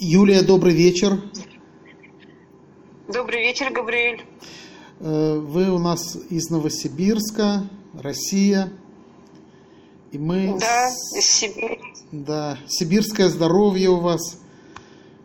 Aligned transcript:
Юлия, 0.00 0.42
добрый 0.42 0.74
вечер. 0.74 1.20
Добрый 3.08 3.40
вечер, 3.40 3.72
Габриэль. 3.72 4.22
Э, 5.00 5.38
вы 5.38 5.70
у 5.70 5.78
нас 5.80 6.16
из 6.30 6.50
Новосибирска, 6.50 7.68
Россия. 7.94 8.72
И 10.12 10.18
мы... 10.18 10.56
Да, 10.60 10.88
из 11.16 11.26
Сибири. 11.26 11.80
Да, 12.12 12.58
сибирское 12.68 13.28
здоровье 13.28 13.90
у 13.90 13.98
вас 13.98 14.38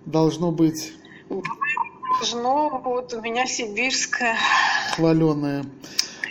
должно 0.07 0.51
быть. 0.51 0.93
Должно, 1.29 2.81
вот 2.83 3.13
у 3.13 3.21
меня 3.21 3.45
сибирское. 3.45 4.35
Хваленое. 4.95 5.65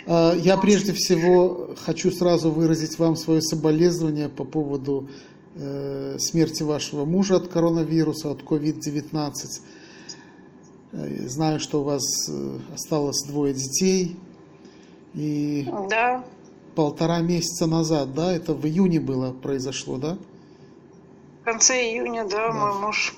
Э, 0.05 0.33
я 0.37 0.57
прежде 0.57 0.91
всего 0.91 1.75
хочу 1.85 2.11
сразу 2.11 2.51
выразить 2.51 2.99
вам 2.99 3.15
свое 3.15 3.41
соболезнование 3.41 4.27
по 4.27 4.43
поводу 4.43 5.07
смерти 5.55 6.63
вашего 6.63 7.05
мужа 7.05 7.35
от 7.35 7.47
коронавируса, 7.47 8.31
от 8.31 8.41
COVID-19. 8.41 9.33
Э, 10.93 11.27
знаю, 11.27 11.59
что 11.59 11.81
у 11.81 11.83
вас 11.83 12.03
э, 12.29 12.59
осталось 12.73 13.23
двое 13.27 13.53
детей. 13.53 14.15
И 15.15 15.67
да. 15.89 16.23
полтора 16.75 17.19
месяца 17.19 17.65
назад, 17.65 18.13
да, 18.13 18.33
это 18.33 18.53
в 18.53 18.65
июне 18.65 18.99
было, 18.99 19.31
произошло, 19.31 19.97
да? 19.97 20.17
В 21.41 21.45
конце 21.45 21.91
июня, 21.91 22.25
да, 22.25 22.47
да. 22.47 22.53
мой 22.53 22.79
муж 22.79 23.15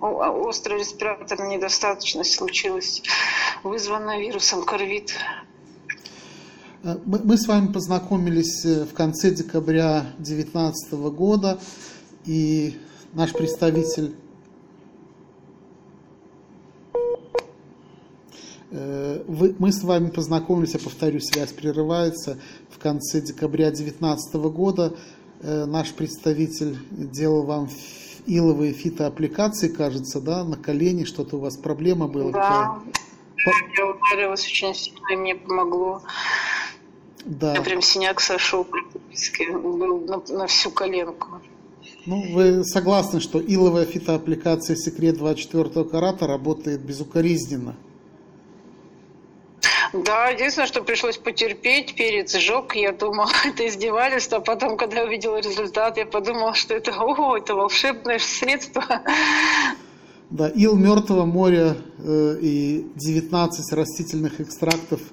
острая 0.00 0.78
респираторная 0.78 1.56
недостаточность 1.56 2.34
случилась, 2.34 3.02
вызванная 3.62 4.18
вирусом 4.18 4.64
ковид. 4.64 5.14
Э, 6.84 6.98
мы, 7.04 7.20
мы 7.24 7.36
с 7.38 7.46
вами 7.48 7.72
познакомились 7.72 8.64
э, 8.64 8.84
в 8.84 8.92
конце 8.92 9.30
декабря 9.30 10.06
2019 10.18 10.92
года, 11.14 11.58
и 12.26 12.78
наш 13.14 13.32
представитель 13.32 14.14
э, 18.70 19.24
вы, 19.26 19.56
мы 19.58 19.72
с 19.72 19.82
вами 19.82 20.10
познакомились, 20.10 20.74
я 20.74 20.80
повторюсь, 20.80 21.26
связь 21.26 21.52
прерывается, 21.52 22.38
в 22.68 22.78
конце 22.78 23.20
декабря 23.20 23.70
2019 23.70 24.34
года. 24.34 24.94
Наш 25.42 25.92
представитель 25.92 26.78
делал 26.90 27.42
вам 27.42 27.68
иловые 28.24 28.72
фитоаппликации, 28.72 29.68
кажется, 29.68 30.22
да, 30.22 30.42
на 30.42 30.56
колени, 30.56 31.04
что-то 31.04 31.36
у 31.36 31.40
вас 31.40 31.58
проблема 31.58 32.08
была. 32.08 32.30
Да, 32.30 32.78
я 33.76 33.86
ударилась 33.86 34.46
очень 34.46 34.74
сильно, 34.74 35.12
и 35.12 35.16
мне 35.16 35.34
помогло. 35.34 36.00
Да. 37.24 37.54
Я 37.54 37.62
прям 37.62 37.80
синяк 37.80 38.20
сошел 38.20 38.64
практически, 38.64 39.50
был 39.50 40.00
на, 40.00 40.22
на 40.28 40.46
всю 40.46 40.70
коленку. 40.70 41.40
Ну, 42.06 42.22
вы 42.34 42.64
согласны, 42.64 43.20
что 43.20 43.40
иловая 43.40 43.86
фитоаппликация 43.86 44.76
«Секрет 44.76 45.16
24 45.16 45.84
карата» 45.84 46.26
работает 46.26 46.82
безукоризненно? 46.82 47.76
Да, 49.94 50.28
единственное, 50.28 50.66
что 50.66 50.82
пришлось 50.82 51.16
потерпеть, 51.16 51.94
перец 51.94 52.36
сжег, 52.36 52.74
я 52.74 52.92
думала, 52.92 53.30
это 53.44 53.66
издевательство, 53.66 54.38
а 54.38 54.40
потом, 54.40 54.76
когда 54.76 54.98
я 55.00 55.06
увидела 55.06 55.38
результат, 55.38 55.96
я 55.96 56.04
подумала, 56.04 56.52
что 56.52 56.74
это, 56.74 56.92
о, 56.92 57.36
это 57.38 57.54
волшебное 57.54 58.18
средство. 58.18 58.84
Да, 60.30 60.48
ил 60.48 60.76
Мертвого 60.76 61.24
моря 61.24 61.76
э, 61.98 62.36
и 62.40 62.86
19 62.96 63.72
растительных 63.72 64.40
экстрактов– 64.40 65.00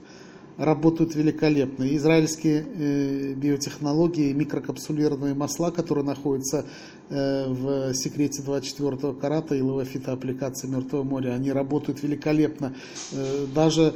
работают 0.61 1.15
великолепно. 1.15 1.83
израильские 1.95 2.63
э, 2.63 3.33
биотехнологии, 3.33 4.31
микрокапсулированные 4.33 5.33
масла, 5.33 5.71
которые 5.71 6.05
находятся 6.05 6.65
э, 7.09 7.47
в 7.47 7.93
секрете 7.95 8.43
24 8.43 9.13
карата 9.13 9.55
и 9.55 9.61
лавофитоаппликации 9.61 10.67
Мертвого 10.67 11.03
моря, 11.03 11.31
они 11.31 11.51
работают 11.51 12.03
великолепно. 12.03 12.75
Э, 13.11 13.45
даже 13.53 13.95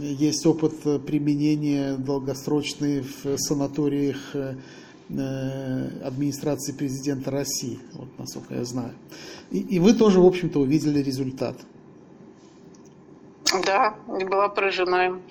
есть 0.00 0.46
опыт 0.46 0.74
применения 1.06 1.96
долгосрочный 1.96 3.02
в 3.02 3.38
санаториях 3.38 4.18
э, 4.34 4.56
администрации 6.04 6.72
президента 6.72 7.30
России, 7.30 7.78
вот 7.94 8.08
насколько 8.18 8.54
я 8.54 8.64
знаю. 8.64 8.92
И, 9.50 9.58
и 9.58 9.78
вы 9.78 9.94
тоже, 9.94 10.20
в 10.20 10.26
общем-то, 10.26 10.60
увидели 10.60 11.02
результат. 11.02 11.56
Да, 13.66 13.96
была 14.06 14.48
поражена 14.48 15.06
им. 15.06 15.22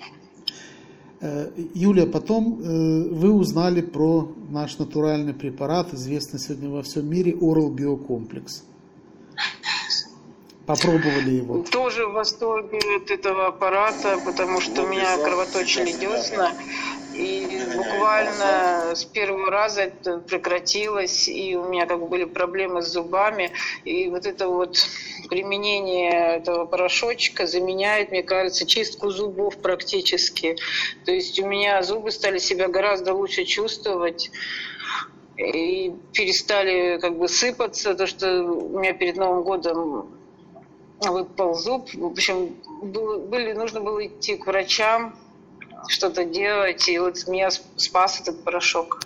Э, 1.20 1.50
Юлия, 1.74 2.06
потом 2.06 2.60
э, 2.60 3.08
вы 3.10 3.32
узнали 3.32 3.82
про 3.82 4.34
наш 4.48 4.78
натуральный 4.78 5.34
препарат, 5.34 5.92
известный 5.92 6.40
сегодня 6.40 6.70
во 6.70 6.82
всем 6.82 7.08
мире, 7.08 7.32
Oral 7.32 7.70
Биокомплекс. 7.70 8.64
Попробовали 10.70 11.30
его? 11.30 11.64
Тоже 11.64 12.06
в 12.06 12.12
восторге 12.12 12.78
от 12.96 13.10
этого 13.10 13.48
аппарата, 13.48 14.20
потому 14.24 14.60
что 14.60 14.82
у 14.82 14.86
меня 14.86 15.18
кровоточили 15.18 15.90
десна. 15.90 16.52
И 17.12 17.60
буквально 17.74 18.94
с 18.94 19.04
первого 19.04 19.50
раза 19.50 19.82
это 19.82 20.18
прекратилось, 20.18 21.26
и 21.26 21.56
у 21.56 21.64
меня 21.68 21.86
как 21.86 21.98
бы 21.98 22.06
были 22.06 22.22
проблемы 22.24 22.82
с 22.82 22.86
зубами. 22.86 23.50
И 23.84 24.08
вот 24.08 24.26
это 24.26 24.46
вот 24.46 24.76
применение 25.28 26.36
этого 26.36 26.66
порошочка 26.66 27.48
заменяет, 27.48 28.12
мне 28.12 28.22
кажется, 28.22 28.64
чистку 28.64 29.10
зубов 29.10 29.56
практически. 29.56 30.56
То 31.04 31.10
есть 31.10 31.40
у 31.40 31.46
меня 31.46 31.82
зубы 31.82 32.12
стали 32.12 32.38
себя 32.38 32.68
гораздо 32.68 33.12
лучше 33.12 33.44
чувствовать 33.44 34.30
и 35.36 35.92
перестали 36.12 36.98
как 37.00 37.18
бы 37.18 37.26
сыпаться, 37.26 37.94
то, 37.94 38.06
что 38.06 38.44
у 38.44 38.78
меня 38.78 38.92
перед 38.92 39.16
Новым 39.16 39.42
годом 39.42 40.19
выпал 41.08 41.54
зуб. 41.54 41.88
В 41.94 42.04
общем, 42.04 42.56
были, 42.82 43.52
нужно 43.52 43.80
было 43.80 44.06
идти 44.06 44.36
к 44.36 44.46
врачам, 44.46 45.14
что-то 45.88 46.24
делать, 46.24 46.88
и 46.88 46.98
вот 46.98 47.26
меня 47.26 47.50
спас 47.76 48.20
этот 48.20 48.42
порошок. 48.44 49.00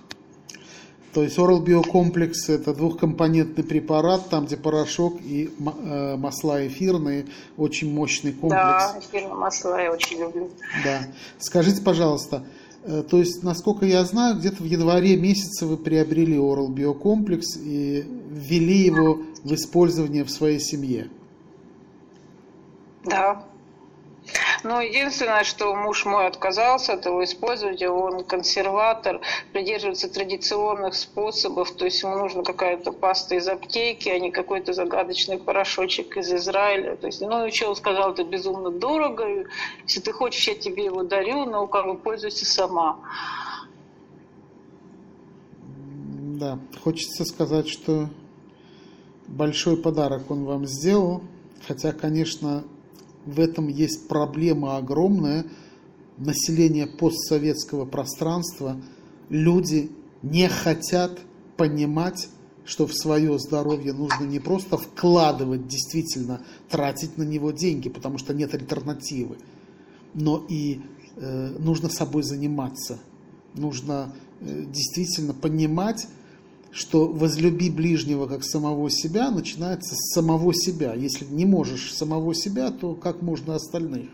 То 1.13 1.23
есть 1.23 1.39
Oral 1.39 1.61
Биокомплекс– 1.61 2.49
это 2.49 2.75
двухкомпонентный 2.75 3.63
препарат, 3.63 4.29
там, 4.31 4.47
где 4.47 4.57
порошок 4.57 5.21
и 5.23 5.49
э, 5.49 6.17
масла 6.17 6.67
эфирные, 6.67 7.27
очень 7.57 7.93
мощный 7.93 8.33
комплекс. 8.33 8.61
Да, 8.61 8.99
эфирные 8.99 9.35
масла 9.35 9.81
я 9.81 9.93
очень 9.93 10.19
люблю. 10.19 10.51
Да. 10.83 11.03
Скажите, 11.39 11.83
пожалуйста, 11.83 12.45
э, 12.83 13.05
то 13.09 13.19
есть, 13.19 13.45
насколько 13.45 13.87
я 13.87 14.05
знаю, 14.05 14.37
где-то 14.37 14.65
в 14.65 14.67
январе 14.67 15.17
месяце 15.17 15.67
вы 15.67 15.77
приобрели 15.77 16.37
Oral 16.37 16.69
Биокомплекс 16.69 17.59
и 17.59 18.05
ввели 18.31 18.79
его 18.79 19.21
в 19.45 19.55
использование 19.55 20.25
в 20.25 20.31
своей 20.31 20.59
семье. 20.59 21.09
Да. 23.05 23.45
Ну, 24.63 24.81
единственное, 24.81 25.45
что 25.45 25.75
муж 25.75 26.07
мой 26.07 26.27
отказался 26.27 26.95
от 26.95 27.05
его 27.05 27.23
использовать, 27.23 27.83
он 27.83 28.25
консерватор, 28.25 29.21
придерживается 29.53 30.09
традиционных 30.09 30.95
способов, 30.95 31.71
то 31.73 31.85
есть 31.85 32.03
ему 32.03 32.17
нужна 32.17 32.43
какая-то 32.43 32.93
паста 32.93 33.35
из 33.35 33.47
аптеки, 33.47 34.09
а 34.09 34.19
не 34.19 34.31
какой-то 34.31 34.73
загадочный 34.73 35.39
порошочек 35.39 36.17
из 36.17 36.33
Израиля. 36.33 36.97
То 36.97 37.09
есть, 37.09 37.21
ну, 37.21 37.45
еще 37.45 37.67
он 37.67 37.77
сказал, 37.77 38.13
это 38.13 38.25
безумно 38.25 38.71
дорого, 38.71 39.47
если 39.83 40.01
ты 40.01 40.13
хочешь, 40.13 40.49
я 40.49 40.55
тебе 40.55 40.87
его 40.87 41.03
дарю, 41.03 41.45
но 41.45 41.67
как 41.67 41.85
бы 41.85 41.99
пользуйся 41.99 42.47
сама. 42.47 43.01
Да, 46.39 46.59
хочется 46.83 47.27
сказать, 47.27 47.69
что 47.69 48.09
большой 49.29 49.77
подарок 49.77 50.31
он 50.31 50.45
вам 50.45 50.67
сделал, 50.67 51.23
хотя, 51.67 51.93
конечно, 51.93 52.65
в 53.27 53.41
этом 53.41 53.69
есть 53.69 54.09
проблема 54.09 54.77
огромная. 54.77 55.47
Население 56.17 56.87
постсоветского 56.87 57.87
пространства, 57.87 58.77
люди 59.29 59.91
не 60.23 60.49
хотят 60.49 61.19
понимать, 61.57 62.29
что 62.65 62.87
в 62.87 62.95
свое 62.95 63.39
здоровье 63.39 63.93
нужно 63.93 64.25
не 64.25 64.39
просто 64.39 64.77
вкладывать, 64.77 65.67
действительно 65.67 66.41
тратить 66.71 67.19
на 67.19 67.25
него 67.25 67.51
деньги, 67.51 67.89
потому 67.89 68.19
что 68.19 68.33
нет 68.33 68.55
альтернативы, 68.55 69.37
но 70.15 70.45
и 70.49 70.81
э, 71.17 71.57
нужно 71.59 71.89
собой 71.89 72.23
заниматься. 72.23 72.99
Нужно 73.55 74.15
э, 74.41 74.65
действительно 74.67 75.35
понимать, 75.35 76.07
что 76.75 77.07
возлюби 77.07 77.71
ближнего 77.71 78.27
как 78.27 78.45
самого 78.45 78.91
себя 78.91 79.31
начинается 79.31 79.95
с 79.95 80.13
самого 80.13 80.53
себя. 80.53 80.95
Если 80.95 81.25
не 81.25 81.47
можешь 81.47 81.95
самого 81.95 82.35
себя, 82.35 82.71
то 82.73 82.95
как 82.95 83.23
можно 83.23 83.55
остальных? 83.55 84.09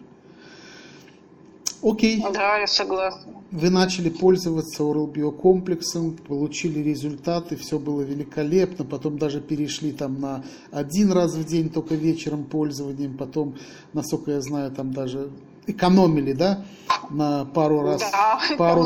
Окей. 1.83 2.23
Да, 2.35 2.59
я 2.59 2.67
согласна. 2.67 3.33
Вы 3.51 3.71
начали 3.71 4.11
пользоваться 4.11 4.83
Oral 4.83 5.11
биокомплексом, 5.11 6.13
получили 6.29 6.81
результаты, 6.81 7.57
все 7.57 7.79
было 7.79 8.03
великолепно, 8.03 8.85
потом 8.85 9.19
даже 9.19 9.41
перешли 9.41 9.93
там 9.93 10.21
на 10.21 10.45
один 10.71 11.11
раз 11.11 11.35
в 11.35 11.45
день 11.45 11.71
только 11.71 11.95
вечером 11.95 12.45
пользованием, 12.45 13.17
потом, 13.17 13.57
насколько 13.95 14.33
я 14.33 14.41
знаю, 14.43 14.71
там 14.71 14.93
даже 14.93 15.31
экономили, 15.71 16.33
да, 16.33 16.65
на 17.11 17.45
пару 17.45 17.83
раз, 17.83 18.01
да, 18.01 18.41
пару, 18.57 18.85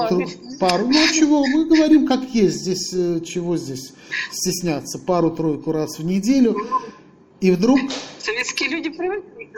пару, 0.60 0.86
ну 0.86 1.08
чего, 1.12 1.46
мы 1.46 1.66
говорим 1.66 2.06
как 2.06 2.22
есть, 2.34 2.62
здесь 2.62 2.92
э, 2.92 3.20
чего 3.20 3.56
здесь 3.56 3.92
стесняться, 4.30 4.98
пару-тройку 4.98 5.72
раз 5.72 5.98
в 5.98 6.04
неделю, 6.04 6.56
И 7.40 7.50
вдруг... 7.50 7.78
Советские 8.18 8.70
люди 8.70 8.88
привыкли. 8.88 9.50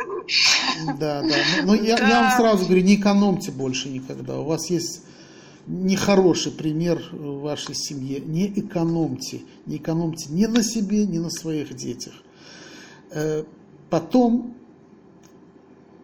Да, 0.99 1.23
да. 1.23 1.23
Но, 1.23 1.33
ну, 1.63 1.67
но 1.67 1.75
я, 1.75 1.97
да. 1.97 2.09
я 2.09 2.23
вам 2.23 2.37
сразу 2.37 2.65
говорю, 2.65 2.83
не 2.83 2.97
экономьте 2.97 3.53
больше 3.53 3.89
никогда. 3.89 4.41
У 4.41 4.45
вас 4.45 4.69
есть 4.71 5.03
нехороший 5.67 6.53
пример 6.53 7.03
в 7.13 7.43
вашей 7.43 7.75
семье. 7.75 8.21
Не 8.21 8.49
экономьте. 8.49 9.43
Не 9.67 9.77
экономьте 9.77 10.27
ни 10.31 10.47
на 10.47 10.63
себе, 10.63 11.07
ни 11.07 11.19
на 11.19 11.31
своих 11.31 11.75
детях. 11.75 12.15
Э, 13.11 13.45
потом 13.89 14.55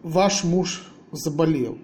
ваш 0.03 0.43
муж 0.43 0.83
заболел. 1.13 1.77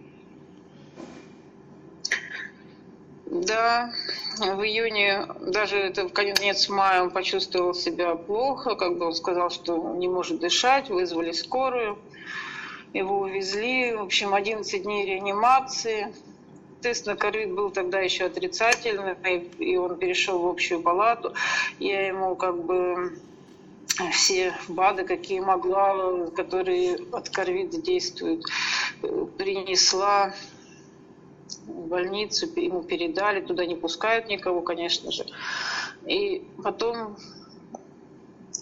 Да, 3.26 3.92
в 4.40 4.62
июне, 4.64 5.28
даже 5.40 5.78
это 5.78 6.08
в 6.08 6.14
конец 6.14 6.68
мая, 6.68 7.04
он 7.04 7.12
почувствовал 7.12 7.74
себя 7.74 8.16
плохо, 8.16 8.76
как 8.76 8.98
бы 8.98 9.06
он 9.06 9.14
сказал, 9.14 9.50
что 9.50 9.96
не 9.96 10.08
может 10.08 10.40
дышать, 10.40 10.90
вызвали 10.90 11.32
скорую, 11.32 12.00
его 12.94 13.20
увезли, 13.20 13.94
в 13.94 14.02
общем, 14.02 14.34
11 14.34 14.84
дней 14.84 15.06
реанимации. 15.06 16.14
Тест 16.82 17.06
на 17.06 17.16
ковид 17.16 17.52
был 17.52 17.70
тогда 17.70 18.00
еще 18.00 18.26
отрицательный, 18.26 19.16
и 19.60 19.78
он 19.78 19.98
перешел 19.98 20.40
в 20.40 20.48
общую 20.48 20.82
палату. 20.82 21.34
Я 21.78 22.08
ему 22.08 22.36
как 22.36 22.64
бы 22.64 23.20
все 24.12 24.54
БАДы, 24.68 25.04
какие 25.04 25.40
могла, 25.40 26.28
которые 26.28 26.98
от 27.12 27.30
ковида 27.30 27.82
действуют, 27.82 28.44
принесла 29.38 30.34
в 31.66 31.88
больницу, 31.88 32.48
ему 32.56 32.84
передали, 32.84 33.42
туда 33.42 33.66
не 33.66 33.76
пускают 33.76 34.28
никого, 34.28 34.62
конечно 34.62 35.12
же. 35.12 35.26
И 36.06 36.44
потом 36.64 37.18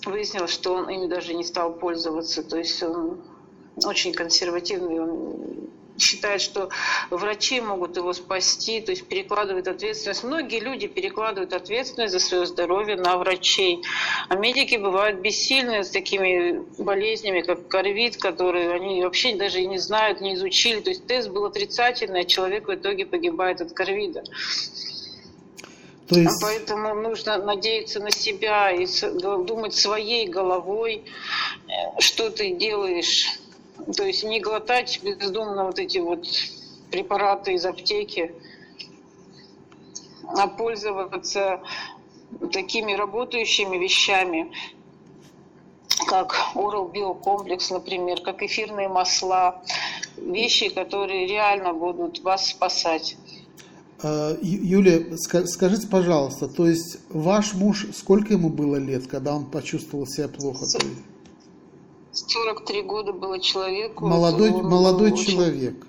выяснилось, 0.06 0.52
что 0.52 0.74
он 0.74 0.90
ими 0.90 1.08
даже 1.08 1.34
не 1.34 1.44
стал 1.44 1.74
пользоваться, 1.74 2.44
то 2.44 2.58
есть 2.58 2.82
он 2.84 3.22
очень 3.84 4.14
консервативный, 4.14 5.00
он 5.00 5.70
считает, 5.98 6.42
что 6.42 6.70
врачи 7.10 7.62
могут 7.62 7.98
его 7.98 8.14
спасти, 8.14 8.82
то 8.82 8.92
есть 8.92 9.08
перекладывает 9.08 9.68
ответственность. 9.68 10.24
Многие 10.24 10.60
люди 10.60 10.88
перекладывают 10.88 11.54
ответственность 11.54 12.14
за 12.14 12.20
свое 12.20 12.46
здоровье 12.46 12.96
на 12.96 13.18
врачей. 13.18 13.84
А 14.30 14.36
медики 14.36 14.76
бывают 14.76 15.20
бессильны 15.20 15.84
с 15.84 15.90
такими 15.90 16.64
болезнями, 16.82 17.42
как 17.42 17.68
корвид, 17.68 18.18
которые 18.18 18.72
они 18.74 19.04
вообще 19.04 19.36
даже 19.36 19.62
и 19.62 19.68
не 19.68 19.78
знают, 19.78 20.22
не 20.22 20.36
изучили. 20.36 20.80
То 20.82 20.90
есть 20.90 21.08
тест 21.08 21.30
был 21.30 21.46
отрицательный, 21.46 22.22
а 22.22 22.26
человек 22.26 22.68
в 22.68 22.74
итоге 22.74 23.06
погибает 23.06 23.62
от 23.62 23.74
корвида. 23.74 24.24
То 26.08 26.20
есть... 26.20 26.42
Поэтому 26.42 26.94
нужно 26.96 27.38
надеяться 27.38 28.00
на 28.00 28.12
себя 28.12 28.72
и 28.72 28.88
думать 29.20 29.76
своей 29.76 30.28
головой, 30.28 31.04
э, 31.68 32.00
что 32.00 32.30
ты 32.30 32.52
делаешь 32.52 33.40
то 33.96 34.04
есть 34.04 34.24
не 34.24 34.40
глотать 34.40 35.00
бездумно 35.04 35.66
вот 35.66 35.80
эти 35.80 36.00
вот 36.00 36.26
препараты 36.92 37.54
из 37.54 37.66
аптеки, 37.66 38.34
а 40.24 40.48
пользоваться 40.48 41.62
такими 42.52 42.94
работающими 42.94 43.78
вещами, 43.78 44.52
как 46.08 46.36
Oral 46.56 46.92
Биокомплекс, 46.92 47.70
например, 47.72 48.22
как 48.22 48.42
эфирные 48.44 48.90
масла, 48.90 49.64
вещи, 50.18 50.70
которые 50.70 51.28
реально 51.28 51.74
будут 51.74 52.20
вас 52.20 52.48
спасать. 52.50 53.18
А, 54.04 54.38
Юлия, 54.42 55.18
скажите, 55.18 55.88
пожалуйста, 55.88 56.48
то 56.48 56.68
есть 56.68 57.00
ваш 57.10 57.54
муж, 57.54 57.88
сколько 57.96 58.34
ему 58.34 58.50
было 58.50 58.76
лет, 58.76 59.08
когда 59.08 59.34
он 59.36 59.46
почувствовал 59.46 60.06
себя 60.06 60.28
плохо? 60.28 60.66
43 62.12 62.82
года 62.84 63.14
было 63.14 63.40
человеку. 63.40 64.08
Молодой, 64.08 64.52
молодой 64.52 65.18
человек. 65.18 65.86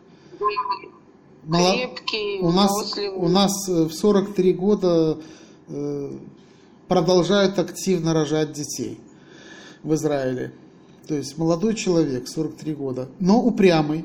Крепкий, 1.51 2.41
у 2.41 2.53
нас, 2.53 2.99
у 3.15 3.29
нас 3.29 3.69
э, 3.69 3.85
в 3.85 3.93
43 3.93 4.53
года 4.53 5.19
э, 5.69 6.13
продолжают 6.89 7.59
активно 7.59 8.13
рожать 8.13 8.53
детей 8.53 9.01
в 9.83 9.95
Израиле. 9.95 10.53
То 11.07 11.15
есть 11.15 11.39
молодой 11.39 11.75
человек, 11.75 12.29
43 12.29 12.75
года, 12.75 13.09
но 13.19 13.43
упрямый. 13.43 14.05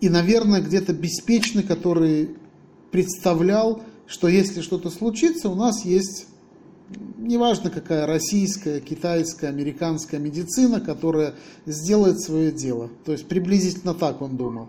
И, 0.00 0.08
наверное, 0.08 0.60
где-то 0.60 0.92
беспечный, 0.92 1.62
который 1.62 2.36
представлял, 2.90 3.82
что 4.06 4.26
если 4.26 4.62
что-то 4.62 4.90
случится, 4.90 5.48
у 5.48 5.54
нас 5.54 5.84
есть 5.84 6.26
неважно 7.16 7.70
какая 7.70 8.06
российская, 8.06 8.80
китайская, 8.80 9.48
американская 9.48 10.20
медицина, 10.20 10.80
которая 10.80 11.34
сделает 11.66 12.20
свое 12.20 12.52
дело. 12.52 12.90
То 13.04 13.12
есть 13.12 13.28
приблизительно 13.28 13.94
так 13.94 14.22
он 14.22 14.36
думал. 14.36 14.68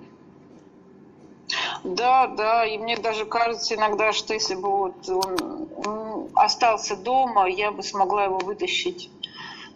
Да, 1.84 2.28
да, 2.28 2.66
и 2.66 2.78
мне 2.78 2.98
даже 2.98 3.26
кажется 3.26 3.76
иногда, 3.76 4.12
что 4.12 4.34
если 4.34 4.56
бы 4.56 4.70
вот 4.70 5.10
он 5.10 6.30
остался 6.34 6.96
дома, 6.96 7.48
я 7.48 7.72
бы 7.72 7.84
смогла 7.84 8.26
его 8.26 8.40
вытащить 8.40 9.10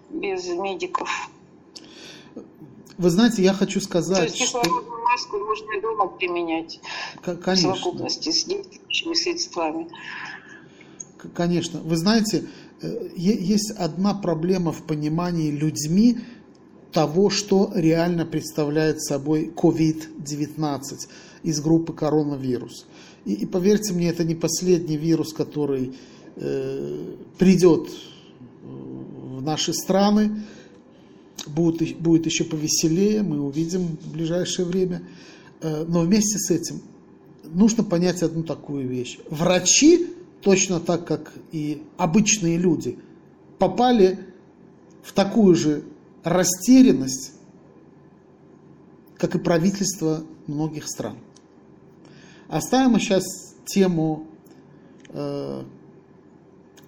без 0.09 0.47
медиков. 0.47 1.29
Вы 2.97 3.09
знаете, 3.09 3.41
я 3.41 3.53
хочу 3.53 3.79
сказать, 3.81 4.17
То 4.17 4.23
есть 4.25 4.37
кислородную 4.37 4.83
что... 4.83 4.97
маску 4.97 5.37
можно 5.39 5.71
и 5.71 5.81
дома 5.81 6.07
применять 6.07 6.79
Конечно. 7.23 7.73
в 7.73 7.77
совокупности 7.77 8.31
с 8.31 8.43
действующими 8.43 9.13
средствами. 9.13 9.87
Конечно. 11.33 11.79
Вы 11.81 11.97
знаете, 11.97 12.45
э, 12.81 13.09
есть 13.15 13.71
одна 13.71 14.13
проблема 14.13 14.71
в 14.71 14.83
понимании 14.83 15.51
людьми 15.51 16.19
того, 16.91 17.29
что 17.29 17.71
реально 17.73 18.25
представляет 18.25 19.01
собой 19.01 19.51
COVID-19 19.55 20.81
из 21.43 21.61
группы 21.61 21.93
коронавирус. 21.93 22.85
И, 23.25 23.33
и 23.33 23.45
поверьте 23.45 23.93
мне, 23.93 24.09
это 24.09 24.23
не 24.23 24.35
последний 24.35 24.97
вирус, 24.97 25.33
который 25.33 25.93
э, 26.35 27.15
придет 27.37 27.89
в 28.63 29.41
наши 29.41 29.73
страны. 29.73 30.43
Будет, 31.47 31.97
будет 31.97 32.25
еще 32.27 32.43
повеселее, 32.43 33.23
мы 33.23 33.41
увидим 33.41 33.97
в 34.03 34.11
ближайшее 34.11 34.65
время. 34.65 35.01
Э, 35.61 35.85
но 35.87 36.01
вместе 36.01 36.37
с 36.37 36.51
этим 36.51 36.81
нужно 37.43 37.83
понять 37.83 38.21
одну 38.23 38.43
такую 38.43 38.87
вещь. 38.87 39.19
Врачи 39.29 40.07
точно 40.41 40.79
так, 40.79 41.05
как 41.05 41.33
и 41.51 41.83
обычные 41.97 42.57
люди, 42.57 42.99
попали 43.59 44.19
в 45.03 45.13
такую 45.13 45.55
же 45.55 45.83
растерянность, 46.23 47.33
как 49.17 49.35
и 49.35 49.39
правительство 49.39 50.23
многих 50.47 50.87
стран. 50.87 51.17
Оставим 52.47 52.99
сейчас 52.99 53.23
тему 53.65 54.27
э, 55.09 55.63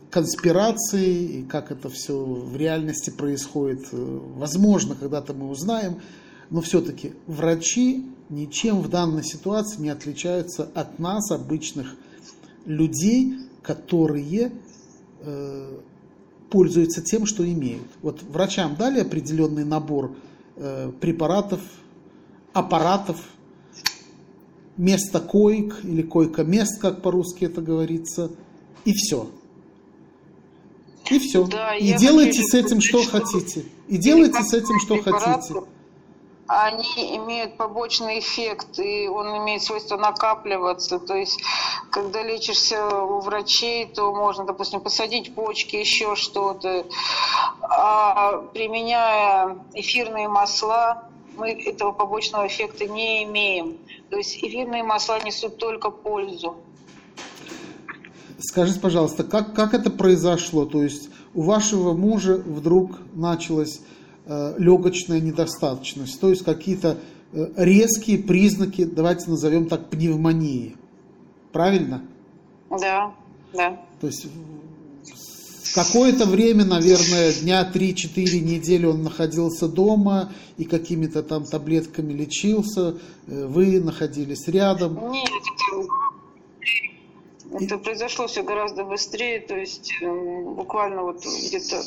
конспирации 0.10 1.39
и 1.39 1.43
как 1.43 1.72
это 1.72 1.89
все 1.89 2.24
в 2.24 2.55
реальности 2.55 3.10
происходит. 3.10 3.88
Возможно, 3.91 4.95
когда-то 4.95 5.33
мы 5.33 5.50
узнаем, 5.50 6.01
но 6.50 6.62
все-таки 6.62 7.13
врачи 7.25 8.05
ничем 8.29 8.81
в 8.81 8.89
данной 8.89 9.24
ситуации 9.24 9.81
не 9.81 9.89
отличаются 9.89 10.69
от 10.75 11.00
нас, 11.00 11.31
обычных 11.31 11.88
людей, 11.88 12.12
которые 13.62 14.51
э, 15.22 15.79
пользуются 16.50 17.01
тем, 17.01 17.25
что 17.25 17.46
имеют. 17.50 17.88
Вот 18.01 18.22
врачам 18.24 18.75
дали 18.75 19.00
определенный 19.00 19.65
набор 19.65 20.15
э, 20.55 20.91
препаратов, 21.00 21.62
аппаратов, 22.53 23.17
место 24.77 25.20
коек 25.20 25.79
или 25.84 26.01
койка-мест, 26.01 26.79
как 26.79 27.01
по-русски 27.01 27.46
это 27.46 27.62
говорится, 27.62 28.32
и 28.86 28.93
все. 28.93 29.29
И 31.10 31.20
все. 31.20 31.46
Да, 31.48 31.75
и 31.75 31.93
делайте 31.98 32.41
с 32.43 32.53
этим, 32.53 32.82
что 32.82 33.03
хотите. 33.03 33.65
И 33.88 33.98
делайте 33.98 34.41
с 34.43 34.53
этим, 34.53 34.79
что 34.79 35.01
хотите 35.01 35.55
они 36.47 37.17
имеют 37.17 37.57
побочный 37.57 38.19
эффект, 38.19 38.79
и 38.79 39.07
он 39.07 39.38
имеет 39.38 39.63
свойство 39.63 39.97
накапливаться. 39.97 41.00
То 41.00 41.15
есть, 41.15 41.41
когда 41.89 42.21
лечишься 42.21 42.85
у 42.85 43.21
врачей, 43.21 43.85
то 43.85 44.13
можно, 44.13 44.45
допустим, 44.45 44.81
посадить 44.81 45.33
почки, 45.35 45.77
еще 45.77 46.15
что-то. 46.15 46.85
А 47.62 48.39
применяя 48.53 49.57
эфирные 49.73 50.27
масла, 50.27 51.09
мы 51.38 51.51
этого 51.51 51.91
побочного 51.91 52.47
эффекта 52.47 52.85
не 52.85 53.23
имеем. 53.23 53.77
То 54.09 54.17
есть 54.17 54.38
эфирные 54.38 54.83
масла 54.83 55.19
несут 55.23 55.57
только 55.57 55.89
пользу. 55.89 56.57
Скажите, 58.39 58.79
пожалуйста, 58.79 59.23
как, 59.23 59.55
как 59.55 59.73
это 59.73 59.89
произошло? 59.89 60.65
То 60.65 60.83
есть 60.83 61.09
у 61.33 61.43
вашего 61.43 61.93
мужа 61.93 62.35
вдруг 62.35 62.91
началось 63.13 63.79
легочная 64.57 65.19
недостаточность, 65.19 66.19
то 66.19 66.29
есть 66.29 66.43
какие-то 66.43 66.97
э, 67.31 67.47
резкие 67.57 68.19
признаки, 68.19 68.85
давайте 68.85 69.29
назовем 69.29 69.67
так, 69.67 69.89
пневмонии. 69.89 70.75
Правильно? 71.51 72.03
Да, 72.69 73.13
да. 73.53 73.79
То 74.01 74.07
есть 74.07 74.27
Какое-то 75.73 76.25
время, 76.25 76.65
наверное, 76.65 77.33
дня 77.33 77.67
3-4 77.73 78.39
недели 78.41 78.85
он 78.85 79.01
находился 79.01 79.67
дома 79.67 80.31
и 80.57 80.65
какими-то 80.65 81.23
там 81.23 81.45
таблетками 81.45 82.13
лечился. 82.13 82.99
Э, 83.27 83.47
вы 83.47 83.79
находились 83.79 84.47
рядом. 84.47 85.11
Нет, 85.11 85.29
это, 87.49 87.63
это 87.63 87.77
произошло 87.79 88.27
все 88.27 88.43
гораздо 88.43 88.83
быстрее. 88.83 89.39
То 89.39 89.55
есть 89.55 89.91
э, 89.99 90.43
буквально 90.55 91.01
вот 91.01 91.25
где-то 91.25 91.81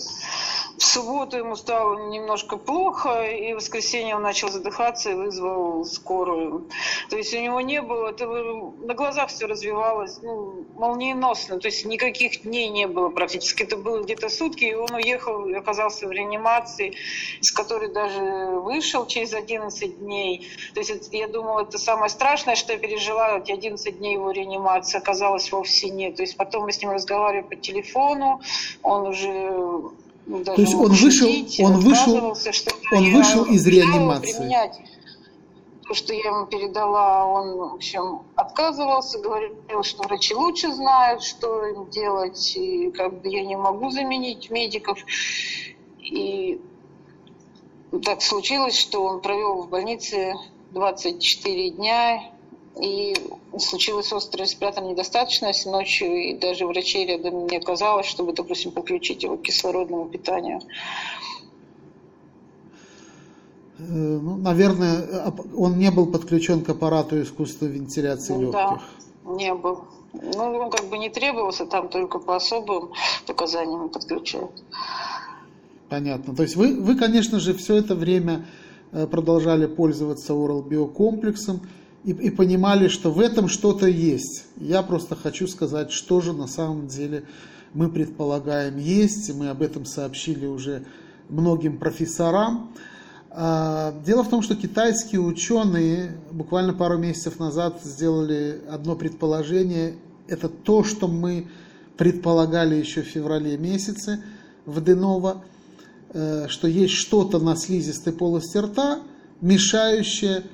в 0.78 0.84
субботу 0.84 1.38
ему 1.38 1.56
стало 1.56 2.08
немножко 2.08 2.56
плохо, 2.56 3.24
и 3.24 3.52
в 3.54 3.56
воскресенье 3.56 4.16
он 4.16 4.22
начал 4.22 4.48
задыхаться 4.50 5.10
и 5.10 5.14
вызвал 5.14 5.84
скорую. 5.84 6.68
То 7.08 7.16
есть 7.16 7.34
у 7.34 7.38
него 7.38 7.60
не 7.60 7.80
было, 7.80 8.10
это 8.10 8.26
на 8.26 8.94
глазах 8.94 9.30
все 9.30 9.46
развивалось 9.46 10.18
ну, 10.22 10.66
молниеносно, 10.74 11.58
то 11.58 11.66
есть 11.66 11.84
никаких 11.86 12.42
дней 12.42 12.68
не 12.68 12.86
было 12.86 13.08
практически. 13.08 13.62
Это 13.62 13.76
было 13.76 14.02
где-то 14.02 14.28
сутки, 14.28 14.64
и 14.64 14.74
он 14.74 14.92
уехал 14.92 15.46
оказался 15.56 16.06
в 16.06 16.10
реанимации, 16.10 16.94
из 17.40 17.50
которой 17.52 17.92
даже 17.92 18.20
вышел 18.60 19.06
через 19.06 19.32
11 19.32 19.98
дней. 19.98 20.48
То 20.74 20.80
есть 20.80 21.12
я 21.12 21.28
думала, 21.28 21.62
это 21.62 21.78
самое 21.78 22.10
страшное, 22.10 22.54
что 22.54 22.72
я 22.72 22.78
пережила, 22.78 23.38
эти 23.38 23.52
11 23.52 23.98
дней 23.98 24.14
его 24.14 24.30
реанимации 24.30 24.98
оказалось 24.98 25.50
вовсе 25.52 25.88
нет. 25.88 26.16
То 26.16 26.22
есть 26.22 26.36
потом 26.36 26.64
мы 26.64 26.72
с 26.72 26.80
ним 26.80 26.90
разговаривали 26.90 27.46
по 27.48 27.56
телефону, 27.56 28.40
он 28.82 29.08
уже 29.08 29.94
ну, 30.26 30.42
То 30.42 30.60
есть 30.60 30.74
он 30.74 30.92
вышел, 30.92 31.28
он 31.60 31.80
вышел, 31.80 32.36
он 32.92 33.12
вышел 33.12 33.44
из 33.44 33.66
реанимации. 33.66 34.52
То, 35.86 35.94
что 35.94 36.12
я 36.12 36.30
ему 36.30 36.46
передала, 36.46 37.24
он, 37.26 37.56
в 37.56 37.74
общем, 37.74 38.22
отказывался, 38.34 39.20
говорил, 39.20 39.84
что 39.84 40.02
врачи 40.02 40.34
лучше 40.34 40.72
знают, 40.72 41.22
что 41.22 41.64
им 41.66 41.88
делать, 41.90 42.56
и 42.56 42.90
как 42.90 43.22
бы 43.22 43.28
я 43.28 43.44
не 43.44 43.56
могу 43.56 43.90
заменить 43.90 44.50
медиков. 44.50 44.98
И 46.00 46.60
так 48.04 48.20
случилось, 48.20 48.76
что 48.76 49.04
он 49.04 49.20
провел 49.20 49.62
в 49.62 49.68
больнице 49.68 50.34
24 50.72 51.70
дня, 51.70 52.32
и 52.80 53.14
случилась 53.58 54.12
острая 54.12 54.46
респираторная 54.46 54.92
недостаточность 54.92 55.66
ночью, 55.66 56.14
и 56.14 56.36
даже 56.36 56.66
врачей 56.66 57.06
рядом 57.06 57.46
не 57.46 57.56
оказалось, 57.56 58.06
чтобы, 58.06 58.32
допустим, 58.32 58.70
подключить 58.70 59.22
его 59.22 59.36
к 59.36 59.42
кислородному 59.42 60.06
питанию. 60.06 60.60
Э, 63.78 63.82
ну, 63.82 64.36
наверное, 64.36 65.32
он 65.56 65.78
не 65.78 65.90
был 65.90 66.06
подключен 66.06 66.62
к 66.62 66.68
аппарату 66.68 67.20
искусственной 67.22 67.72
вентиляции 67.72 68.34
ну, 68.34 68.42
легких. 68.42 68.82
Да, 69.24 69.32
не 69.32 69.54
был. 69.54 69.84
Ну, 70.12 70.44
он 70.44 70.70
как 70.70 70.86
бы 70.86 70.98
не 70.98 71.10
требовался, 71.10 71.66
там 71.66 71.88
только 71.88 72.18
по 72.18 72.36
особым 72.36 72.92
показаниям 73.26 73.88
подключают. 73.88 74.50
Понятно. 75.88 76.34
То 76.34 76.42
есть 76.42 76.56
вы, 76.56 76.74
вы, 76.80 76.96
конечно 76.96 77.38
же, 77.38 77.54
все 77.54 77.76
это 77.76 77.94
время 77.94 78.46
э, 78.92 79.06
продолжали 79.06 79.66
пользоваться 79.66 80.32
Oral 80.32 80.66
биокомплексом 80.66 81.60
и, 82.06 82.12
и 82.12 82.30
понимали, 82.30 82.86
что 82.86 83.10
в 83.10 83.18
этом 83.18 83.48
что-то 83.48 83.86
есть. 83.86 84.44
Я 84.58 84.82
просто 84.82 85.16
хочу 85.16 85.48
сказать, 85.48 85.90
что 85.90 86.20
же 86.20 86.32
на 86.32 86.46
самом 86.46 86.86
деле 86.86 87.24
мы 87.74 87.90
предполагаем 87.90 88.78
есть, 88.78 89.28
и 89.28 89.32
мы 89.32 89.48
об 89.48 89.60
этом 89.60 89.84
сообщили 89.84 90.46
уже 90.46 90.84
многим 91.28 91.78
профессорам. 91.78 92.70
А, 93.30 93.92
дело 94.06 94.22
в 94.22 94.30
том, 94.30 94.40
что 94.40 94.54
китайские 94.54 95.20
ученые 95.20 96.16
буквально 96.30 96.72
пару 96.72 96.96
месяцев 96.96 97.40
назад 97.40 97.80
сделали 97.82 98.60
одно 98.70 98.94
предположение. 98.94 99.96
Это 100.28 100.48
то, 100.48 100.84
что 100.84 101.08
мы 101.08 101.48
предполагали 101.96 102.76
еще 102.76 103.02
в 103.02 103.06
феврале 103.06 103.58
месяце 103.58 104.22
в 104.64 104.82
Денова, 104.82 105.42
э, 106.12 106.46
что 106.48 106.68
есть 106.68 106.94
что-то 106.94 107.40
на 107.40 107.56
слизистой 107.56 108.12
полости 108.12 108.58
рта, 108.58 109.00
мешающее 109.40 110.44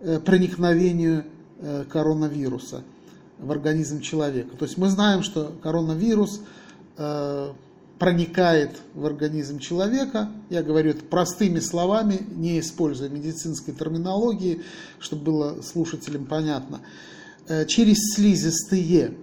проникновению 0.00 1.24
э, 1.58 1.84
коронавируса 1.88 2.82
в 3.38 3.50
организм 3.50 4.00
человека. 4.00 4.56
То 4.56 4.64
есть 4.64 4.78
мы 4.78 4.88
знаем, 4.88 5.22
что 5.22 5.52
коронавирус 5.62 6.40
э, 6.96 7.52
проникает 7.98 8.80
в 8.94 9.04
организм 9.04 9.58
человека, 9.58 10.30
я 10.48 10.62
говорю 10.62 10.92
это 10.92 11.04
простыми 11.04 11.60
словами, 11.60 12.20
не 12.30 12.58
используя 12.60 13.10
медицинской 13.10 13.74
терминологии, 13.74 14.62
чтобы 14.98 15.24
было 15.24 15.62
слушателям 15.62 16.24
понятно, 16.24 16.80
через 17.66 18.14
слизистые 18.14 19.14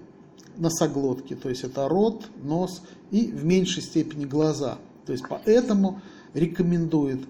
носоглотки, 0.57 1.35
то 1.35 1.49
есть 1.49 1.63
это 1.63 1.87
рот, 1.87 2.25
нос 2.43 2.83
и 3.09 3.31
в 3.31 3.43
меньшей 3.45 3.81
степени 3.81 4.25
глаза. 4.25 4.77
То 5.07 5.13
есть 5.13 5.23
поэтому 5.27 6.01
рекомендует 6.35 7.21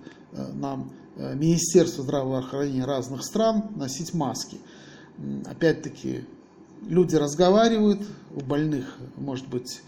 нам 0.54 0.92
Э, 1.18 1.34
Министерство 1.34 2.04
здравоохранения 2.04 2.86
разных 2.86 3.24
стран 3.24 3.72
носить 3.76 4.14
маски. 4.14 4.60
Опять-таки, 5.46 6.26
люди 6.88 7.16
разговаривают, 7.16 8.02
у 8.36 8.42
больных 8.42 8.98
может 9.16 9.48
быть 9.48 9.82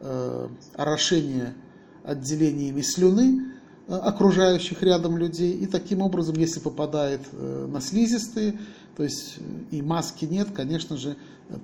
э, 0.00 0.48
орошение 0.74 1.52
отделениями 2.02 2.80
слюны 2.80 3.52
э, 3.88 3.94
окружающих 3.94 4.82
рядом 4.82 5.18
людей, 5.18 5.52
и 5.52 5.66
таким 5.66 6.00
образом, 6.00 6.36
если 6.36 6.60
попадает 6.60 7.20
на 7.32 7.80
слизистые, 7.82 8.58
то 8.96 9.02
есть 9.02 9.36
и 9.70 9.82
маски 9.82 10.24
нет, 10.24 10.48
конечно 10.54 10.96
же, 10.96 11.16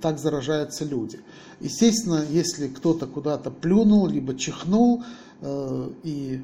так 0.02 0.18
заражаются 0.18 0.84
люди. 0.84 1.20
Естественно, 1.60 2.22
если 2.28 2.68
кто-то 2.68 3.06
куда-то 3.06 3.50
плюнул, 3.50 4.06
либо 4.06 4.34
чихнул, 4.36 5.04
и 6.02 6.42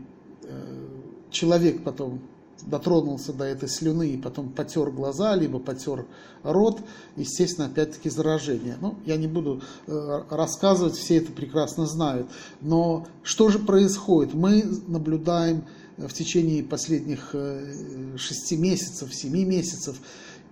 человек 1.31 1.83
потом 1.83 2.21
дотронулся 2.67 3.33
до 3.33 3.45
этой 3.45 3.69
слюны 3.69 4.11
и 4.11 4.17
потом 4.17 4.51
потер 4.51 4.91
глаза, 4.91 5.35
либо 5.35 5.59
потер 5.59 6.07
рот, 6.43 6.81
естественно, 7.17 7.67
опять-таки 7.67 8.11
заражение. 8.11 8.77
Ну, 8.81 8.97
я 9.07 9.17
не 9.17 9.27
буду 9.27 9.63
э, 9.87 10.23
рассказывать, 10.31 10.95
все 10.95 11.17
это 11.17 11.33
прекрасно 11.33 11.87
знают. 11.87 12.29
Но 12.61 13.07
что 13.23 13.49
же 13.49 13.59
происходит? 13.59 14.35
Мы 14.35 14.65
наблюдаем 14.87 15.65
в 15.97 16.13
течение 16.13 16.63
последних 16.63 17.31
э, 17.33 18.17
шести 18.17 18.57
месяцев, 18.57 19.15
семи 19.15 19.45
месяцев, 19.45 19.97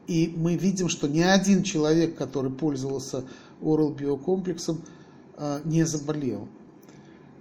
и 0.06 0.32
мы 0.36 0.56
видим, 0.56 0.88
что 0.88 1.08
ни 1.08 1.20
один 1.20 1.62
человек, 1.62 2.16
который 2.16 2.50
пользовался 2.50 3.24
Oral 3.60 3.94
биокомплексом, 3.94 4.82
э, 5.36 5.60
не 5.64 5.84
заболел. 5.84 6.48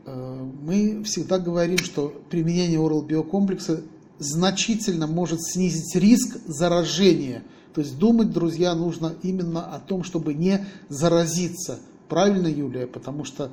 Мы 0.06 1.04
всегда 1.04 1.38
говорим, 1.38 1.78
что 1.78 2.12
применение 2.32 2.80
Oral 2.80 3.06
биокомплекса 3.06 3.84
значительно 4.20 5.08
может 5.08 5.42
снизить 5.42 5.96
риск 5.96 6.38
заражения. 6.46 7.44
То 7.74 7.82
есть 7.82 7.98
думать, 7.98 8.32
друзья, 8.32 8.76
нужно 8.76 9.16
именно 9.24 9.74
о 9.74 9.80
том, 9.80 10.04
чтобы 10.04 10.34
не 10.34 10.66
заразиться. 10.90 11.80
Правильно, 12.08 12.48
Юлия? 12.48 12.88
Потому 12.88 13.24
что... 13.24 13.52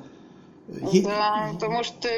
Э, 0.67 1.01
да, 1.01 1.51
потому 1.53 1.83
что 1.83 2.09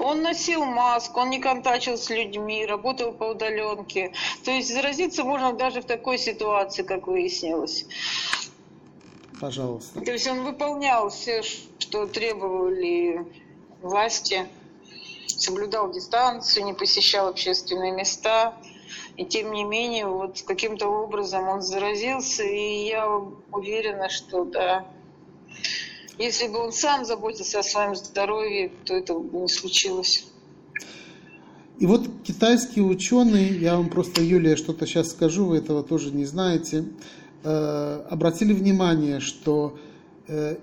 он 0.00 0.22
носил 0.22 0.64
маску, 0.64 1.20
он 1.20 1.30
не 1.30 1.38
контачил 1.38 1.96
с 1.96 2.10
людьми, 2.10 2.66
работал 2.66 3.12
по 3.12 3.24
удаленке. 3.24 4.12
То 4.44 4.50
есть 4.50 4.74
заразиться 4.74 5.22
можно 5.22 5.52
даже 5.52 5.82
в 5.82 5.84
такой 5.84 6.18
ситуации, 6.18 6.82
как 6.82 7.06
выяснилось. 7.06 7.86
Пожалуйста. 9.40 10.00
То 10.00 10.12
есть 10.12 10.26
он 10.26 10.42
выполнял 10.44 11.10
все, 11.10 11.42
что 11.42 12.06
требовали 12.06 13.26
власти 13.82 14.46
соблюдал 15.26 15.92
дистанцию, 15.92 16.64
не 16.64 16.74
посещал 16.74 17.28
общественные 17.28 17.92
места. 17.92 18.54
И 19.16 19.24
тем 19.24 19.52
не 19.52 19.64
менее, 19.64 20.06
вот 20.06 20.42
каким-то 20.42 20.88
образом 20.88 21.48
он 21.48 21.62
заразился, 21.62 22.44
и 22.44 22.86
я 22.86 23.08
уверена, 23.50 24.08
что 24.08 24.44
да, 24.44 24.86
если 26.18 26.48
бы 26.48 26.58
он 26.58 26.72
сам 26.72 27.04
заботился 27.04 27.58
о 27.58 27.62
своем 27.62 27.94
здоровье, 27.94 28.70
то 28.84 28.94
это 28.94 29.14
бы 29.14 29.40
не 29.40 29.48
случилось. 29.48 30.26
И 31.78 31.86
вот 31.86 32.08
китайские 32.22 32.84
ученые, 32.84 33.58
я 33.58 33.76
вам 33.76 33.88
просто, 33.88 34.22
Юлия, 34.22 34.56
что-то 34.56 34.86
сейчас 34.86 35.10
скажу, 35.10 35.46
вы 35.46 35.56
этого 35.56 35.82
тоже 35.82 36.12
не 36.12 36.24
знаете, 36.24 36.84
э, 37.42 38.06
обратили 38.08 38.52
внимание, 38.52 39.20
что 39.20 39.78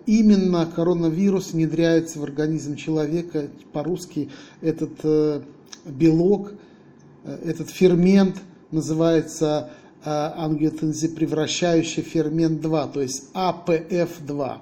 именно 0.05 0.65
коронавирус 0.65 1.51
внедряется 1.51 2.19
в 2.19 2.23
организм 2.23 2.75
человека, 2.75 3.47
по-русски 3.73 4.29
этот 4.61 4.93
э, 5.03 5.41
белок, 5.85 6.53
э, 7.23 7.39
этот 7.45 7.69
фермент 7.69 8.37
называется 8.71 9.71
ангиотензипревращающий 10.01 12.03
фермент 12.03 12.61
2, 12.61 12.87
то 12.87 13.01
есть 13.01 13.25
АПФ2. 13.33 14.57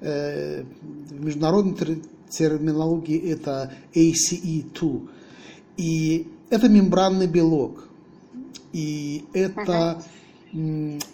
В 0.00 1.24
международной 1.24 2.02
терминологии 2.28 3.18
это 3.32 3.72
ACE2. 3.94 5.08
И 5.78 6.28
это 6.50 6.68
мембранный 6.68 7.26
белок. 7.26 7.88
И 8.74 9.24
это 9.32 10.02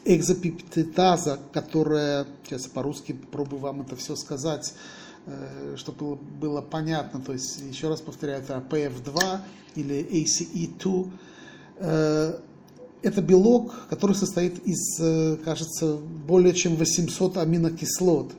экзопептидаза, 0.05 1.39
которая, 1.53 2.27
сейчас 2.45 2.67
по-русски 2.67 3.13
пробую 3.13 3.61
вам 3.61 3.81
это 3.83 3.97
все 3.97 4.15
сказать, 4.15 4.75
э, 5.27 5.75
чтобы 5.77 6.17
было 6.17 6.61
понятно, 6.61 7.21
то 7.21 7.33
есть, 7.33 7.61
еще 7.61 7.89
раз 7.89 8.01
повторяю, 8.01 8.43
это 8.43 8.63
PF2 8.71 9.41
или 9.75 10.07
ACE2. 10.11 11.11
Э, 11.79 12.39
это 13.03 13.21
белок, 13.21 13.89
который 13.91 14.15
состоит 14.15 14.65
из, 14.65 14.97
кажется, 15.45 15.97
более 15.97 16.55
чем 16.55 16.77
800 16.77 17.37
аминокислот. 17.37 18.33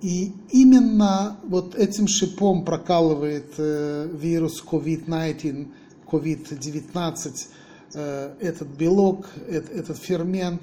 И 0.00 0.32
именно 0.48 1.36
вот 1.42 1.74
этим 1.74 2.08
шипом 2.08 2.64
прокалывает 2.64 3.52
вирус 3.58 4.64
COVID-19, 4.64 5.68
COVID-19 6.06 7.46
этот 7.94 8.68
белок, 8.68 9.26
этот 9.48 9.98
фермент, 9.98 10.62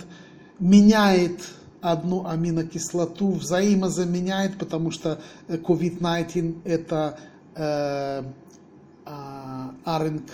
меняет 0.59 1.41
одну 1.81 2.27
аминокислоту, 2.27 3.31
взаимозаменяет, 3.31 4.57
потому 4.57 4.91
что 4.91 5.19
COVID-19 5.47 6.61
это 6.65 7.19
э, 7.55 8.23
РНК, 9.85 10.31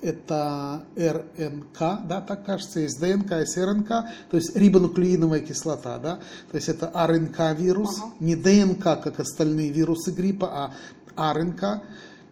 это 0.00 0.82
РНК, 0.96 1.78
да, 2.06 2.20
так 2.20 2.44
кажется, 2.44 2.80
есть 2.80 3.00
ДНК, 3.00 3.32
есть 3.32 3.56
РНК, 3.56 3.88
то 3.88 4.36
есть 4.36 4.56
рибонуклеиновая 4.56 5.40
кислота, 5.40 5.98
да, 5.98 6.16
то 6.50 6.56
есть 6.56 6.68
это 6.68 6.90
РНК 6.94 7.58
вирус, 7.58 8.00
uh-huh. 8.00 8.12
не 8.20 8.36
ДНК, 8.36 8.82
как 9.02 9.20
остальные 9.20 9.70
вирусы 9.70 10.12
гриппа, 10.12 10.72
а 11.16 11.34
РНК 11.34 11.82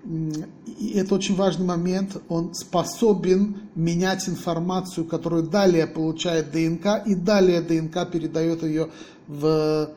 и 0.07 0.93
это 0.95 1.17
очень 1.17 1.35
важный 1.35 1.67
момент, 1.67 2.17
он 2.29 2.55
способен 2.55 3.57
менять 3.75 4.29
информацию, 4.29 5.05
которую 5.05 5.45
далее 5.45 5.87
получает 5.87 6.53
ДНК, 6.53 7.03
и 7.07 7.15
далее 7.15 7.61
ДНК 7.61 8.09
передает 8.11 8.63
ее 8.63 8.91
в, 9.27 9.91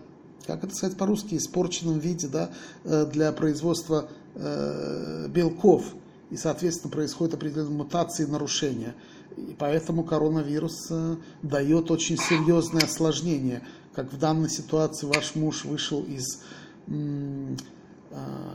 как 0.48 0.64
это 0.64 0.74
сказать 0.74 0.98
по-русски, 0.98 1.36
испорченном 1.36 2.00
виде, 2.00 2.28
да, 2.28 2.50
э, 2.86 3.06
для 3.06 3.32
производства 3.32 4.10
э, 4.34 5.28
белков. 5.30 5.94
И, 6.32 6.38
соответственно, 6.38 6.92
происходят 6.92 7.36
определенные 7.36 7.78
мутации 7.78 8.24
и 8.24 8.28
нарушения. 8.28 8.96
И 9.38 9.56
поэтому 9.58 10.04
коронавирус 10.04 10.88
э, 10.90 11.18
дает 11.44 11.92
очень 11.92 12.18
серьезное 12.18 12.84
осложнение. 12.84 13.62
Как 13.94 14.12
в 14.12 14.18
данной 14.18 14.50
ситуации 14.50 15.06
ваш 15.06 15.36
муж 15.36 15.66
вышел 15.66 16.04
из 16.04 16.42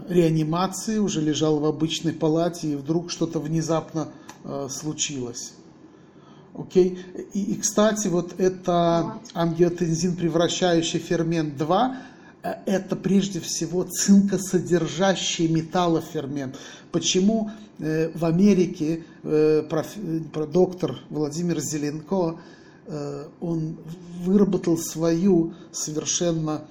реанимации, 0.09 0.99
уже 0.99 1.21
лежал 1.21 1.61
в 1.61 1.65
обычной 1.65 2.13
палате, 2.13 2.73
и 2.73 2.77
вдруг 2.77 3.11
что-то 3.11 3.39
внезапно 3.39 4.09
э, 4.45 4.69
случилось. 4.71 5.53
Окей? 6.55 7.01
И, 7.33 7.43
и, 7.43 7.57
кстати, 7.57 8.07
вот 8.07 8.39
это 8.39 9.19
ангиотензин, 9.33 10.15
превращающий 10.15 11.01
фермент 11.01 11.57
2, 11.57 11.97
э, 12.43 12.55
это 12.67 12.95
прежде 12.95 13.41
всего 13.41 13.83
цинкосодержащий 13.83 15.49
металлофермент. 15.49 16.57
Почему 16.93 17.51
э, 17.79 18.11
в 18.15 18.25
Америке 18.25 19.03
э, 19.25 19.63
доктор 20.53 21.01
Владимир 21.11 21.61
Зеленко, 21.61 22.39
он 23.41 23.79
выработал 24.25 24.77
свою 24.77 25.55
совершенно 25.73 26.65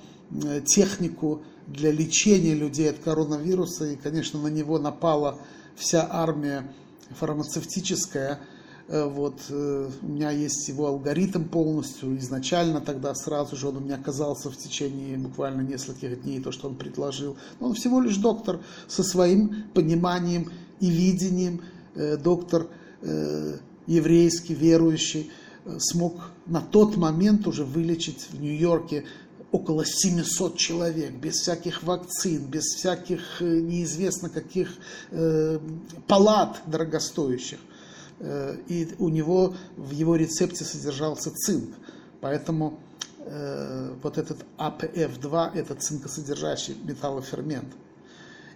технику 0.64 1.42
для 1.68 1.92
лечения 1.92 2.54
людей 2.54 2.90
от 2.90 3.00
коронавируса, 3.00 3.86
и, 3.86 3.96
конечно, 3.96 4.42
на 4.42 4.48
него 4.48 4.80
напала 4.80 5.40
вся 5.76 6.08
армия 6.10 6.72
фармацевтическая. 7.12 8.40
Э, 8.88 9.06
вот, 9.06 9.40
э, 9.50 9.90
у 10.02 10.06
меня 10.06 10.32
есть 10.32 10.68
его 10.68 10.88
алгоритм 10.88 11.46
полностью, 11.46 12.18
изначально 12.18 12.82
тогда 12.82 13.16
сразу 13.16 13.56
же 13.56 13.70
он 13.70 13.78
у 13.78 13.80
меня 13.80 13.96
оказался 13.96 14.50
в 14.50 14.58
течение 14.58 15.18
буквально 15.18 15.62
нескольких 15.62 16.24
дней, 16.24 16.42
то, 16.42 16.52
что 16.52 16.68
он 16.68 16.76
предложил. 16.76 17.38
Но 17.60 17.68
он 17.68 17.74
всего 17.74 18.02
лишь 18.02 18.18
доктор 18.18 18.60
со 18.88 19.04
своим 19.04 19.66
пониманием 19.74 20.52
и 20.80 20.90
видением, 20.90 21.62
э, 21.96 22.18
доктор 22.18 22.68
еврейский, 23.86 24.54
верующий, 24.54 25.30
смог 25.78 26.32
на 26.46 26.62
тот 26.62 26.96
момент 26.96 27.48
уже 27.48 27.66
вылечить 27.66 28.28
в 28.32 28.40
Нью-Йорке 28.40 29.04
около 29.54 29.86
700 29.86 30.58
человек, 30.58 31.14
без 31.14 31.36
всяких 31.36 31.84
вакцин, 31.84 32.44
без 32.48 32.64
всяких 32.64 33.40
э, 33.40 33.46
неизвестно 33.46 34.30
каких 34.30 34.70
э, 35.12 35.60
палат 36.08 36.60
дорогостоящих. 36.66 37.60
Э, 38.20 38.58
и 38.68 38.96
у 38.98 39.10
него 39.10 39.56
в 39.78 39.92
его 39.92 40.16
рецепте 40.16 40.66
содержался 40.66 41.32
цинк. 41.32 41.70
Поэтому 42.20 42.80
э, 43.20 43.94
вот 44.02 44.18
этот 44.18 44.40
АПФ-2 44.58 45.52
это 45.54 45.76
цинкосодержащий 45.76 46.76
металлофермент. 46.84 47.72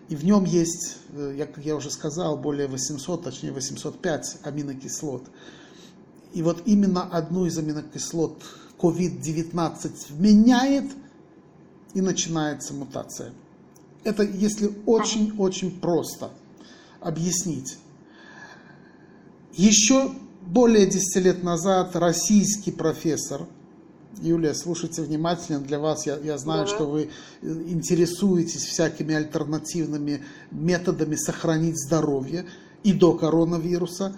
И 0.10 0.16
в 0.16 0.26
нем 0.26 0.46
есть, 0.46 0.98
э, 1.14 1.46
как 1.54 1.64
я 1.64 1.76
уже 1.76 1.92
сказал, 1.92 2.38
более 2.38 2.68
800, 2.68 3.24
точнее 3.24 3.52
805 3.52 4.38
аминокислот. 4.42 5.26
И 6.34 6.42
вот 6.42 6.64
именно 6.66 7.04
одну 7.04 7.46
из 7.46 7.56
аминокислот 7.56 8.42
COVID-19 8.80 9.92
вменяет, 10.10 10.92
и 11.94 12.02
начинается 12.02 12.74
мутация. 12.76 13.34
Это 14.04 14.24
если 14.24 14.72
очень-очень 14.86 15.80
просто 15.80 16.30
объяснить. 17.02 17.78
Еще 19.54 20.12
более 20.46 20.86
10 20.86 21.24
лет 21.24 21.44
назад 21.44 21.96
российский 21.96 22.72
профессор, 22.72 23.48
Юлия, 24.22 24.54
слушайте 24.54 25.02
внимательно, 25.02 25.60
для 25.60 25.80
вас 25.80 26.06
я, 26.06 26.18
я 26.18 26.38
знаю, 26.38 26.66
да. 26.66 26.74
что 26.74 26.86
вы 26.86 27.10
интересуетесь 27.42 28.64
всякими 28.64 29.16
альтернативными 29.16 30.24
методами 30.52 31.16
сохранить 31.16 31.78
здоровье 31.78 32.46
и 32.84 32.94
до 32.94 33.14
коронавируса. 33.14 34.16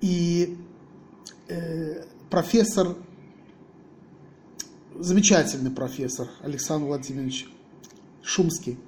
И 0.00 0.56
э, 1.48 2.04
профессор 2.30 2.96
замечательный 4.98 5.70
профессор 5.70 6.28
Александр 6.42 6.86
Владимирович 6.86 7.48
Шумский 8.22 8.78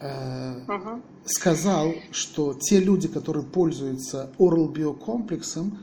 э, 0.00 0.64
uh 0.66 1.02
сказал, 1.24 1.94
что 2.10 2.52
те 2.52 2.80
люди, 2.80 3.08
которые 3.08 3.44
пользуются 3.44 4.30
oral 4.38 4.70
биокомплексом, 4.70 5.78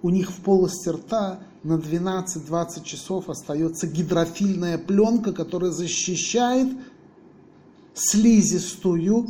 у 0.00 0.10
них 0.10 0.30
в 0.30 0.40
полости 0.40 0.88
рта 0.88 1.40
на 1.62 1.74
12-20 1.74 2.84
часов 2.84 3.28
остается 3.28 3.86
гидрофильная 3.86 4.78
пленка, 4.78 5.32
которая 5.32 5.70
защищает 5.70 6.68
слизистую 7.94 9.26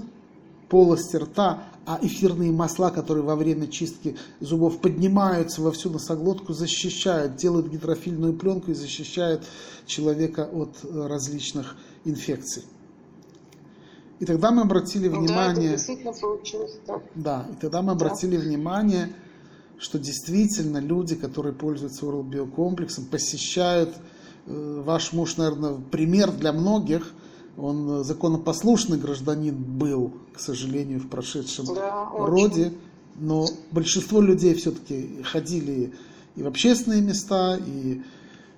полости 0.69 1.17
рта 1.17 1.65
а 1.87 1.99
эфирные 2.01 2.53
масла, 2.53 2.91
которые 2.91 3.25
во 3.25 3.37
время 3.37 3.67
чистки 3.67 4.17
зубов 4.41 4.81
поднимаются 4.81 5.61
во 5.61 5.71
всю 5.73 5.91
носоглотку, 5.91 6.53
защищают, 6.53 7.37
делают 7.37 7.69
гидрофильную 7.69 8.35
пленку 8.35 8.71
и 8.71 8.75
защищают 8.75 9.45
человека 9.87 10.49
от 10.51 10.77
э, 10.83 11.07
различных 11.07 11.77
инфекций. 12.05 12.65
И 14.21 14.25
тогда 14.25 14.51
мы 14.51 14.63
обратили 14.63 15.09
внимание... 15.09 15.77
Да, 16.87 17.03
да, 17.15 17.47
и 17.53 17.61
тогда 17.61 17.83
мы 17.83 17.93
обратили 17.93 18.37
да. 18.37 18.43
внимание, 18.43 19.13
что 19.79 19.99
действительно 19.99 20.79
люди, 20.79 21.17
которые 21.17 21.55
пользуются 21.55 22.07
Oral 22.07 22.23
биокомплексом, 22.23 23.05
посещают, 23.05 23.95
э, 24.47 24.83
ваш 24.85 25.13
муж, 25.13 25.37
наверное, 25.37 25.75
пример 25.91 26.33
для 26.33 26.53
многих– 26.53 27.13
он 27.57 28.05
законопослушный 28.05 28.99
гражданин 28.99 29.55
был, 29.55 30.13
к 30.33 30.41
сожалению, 30.41 31.01
в 31.01 31.09
прошедшем 31.09 31.67
да, 31.75 32.09
роде, 32.13 32.73
но 33.17 33.47
большинство 33.71 34.21
людей 34.21 34.55
все-таки 34.55 35.23
ходили 35.23 35.93
и 36.37 36.43
в 36.43 36.47
общественные 36.49 37.01
места, 37.01 37.57
и 37.57 38.03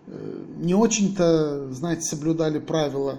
э, 0.06 0.44
не 0.58 0.74
очень-то, 0.74 1.72
знаете, 1.72 2.02
соблюдали 2.02 2.58
правила, 2.58 3.18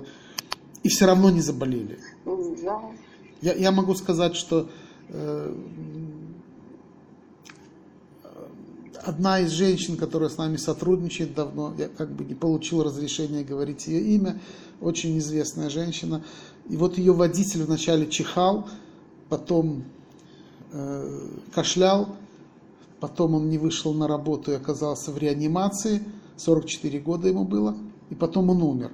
и 0.82 0.90
все 0.90 1.06
равно 1.06 1.30
не 1.30 1.42
заболели. 1.42 2.00
Да. 2.26 2.82
Я, 3.42 3.54
я 3.54 3.72
могу 3.72 3.94
сказать, 3.94 4.36
что 4.36 4.70
э, 5.10 5.56
одна 9.08 9.40
из 9.40 9.52
женщин, 9.52 9.96
которая 9.96 10.30
с 10.30 10.38
нами 10.38 10.58
сотрудничает 10.58 11.34
давно, 11.34 11.74
я 11.78 11.88
как 11.88 12.12
бы 12.12 12.26
не 12.26 12.36
получил 12.36 12.84
разрешения 12.84 13.44
говорить 13.44 13.88
ее 13.88 14.02
имя, 14.02 14.40
очень 14.82 15.18
известная 15.18 15.70
женщина. 15.70 16.24
И 16.70 16.76
вот 16.76 16.98
ее 16.98 17.14
водитель 17.14 17.64
вначале 17.64 18.08
чихал, 18.08 18.68
потом 19.30 19.86
э, 20.74 21.30
кашлял, 21.54 22.10
потом 23.00 23.36
он 23.36 23.50
не 23.50 23.58
вышел 23.58 23.94
на 23.94 24.08
работу 24.08 24.52
и 24.52 24.56
оказался 24.56 25.12
в 25.12 25.18
реанимации, 25.18 26.04
44 26.36 27.00
года 27.00 27.30
ему 27.30 27.46
было, 27.46 27.78
и 28.10 28.16
потом 28.16 28.50
он 28.50 28.62
умер. 28.62 28.92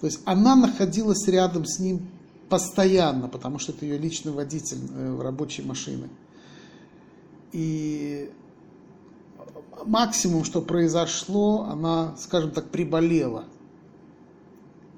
То 0.00 0.06
есть 0.06 0.20
она 0.24 0.56
находилась 0.56 1.28
рядом 1.28 1.66
с 1.66 1.78
ним 1.78 2.08
постоянно, 2.48 3.28
потому 3.28 3.58
что 3.58 3.72
это 3.72 3.84
ее 3.84 3.98
личный 3.98 4.32
водитель 4.32 4.78
э, 4.90 5.20
рабочей 5.20 5.62
машины. 5.62 6.08
И 7.52 8.30
максимум, 9.88 10.44
что 10.44 10.62
произошло, 10.62 11.62
она, 11.62 12.14
скажем 12.18 12.50
так, 12.50 12.70
приболела– 12.70 13.44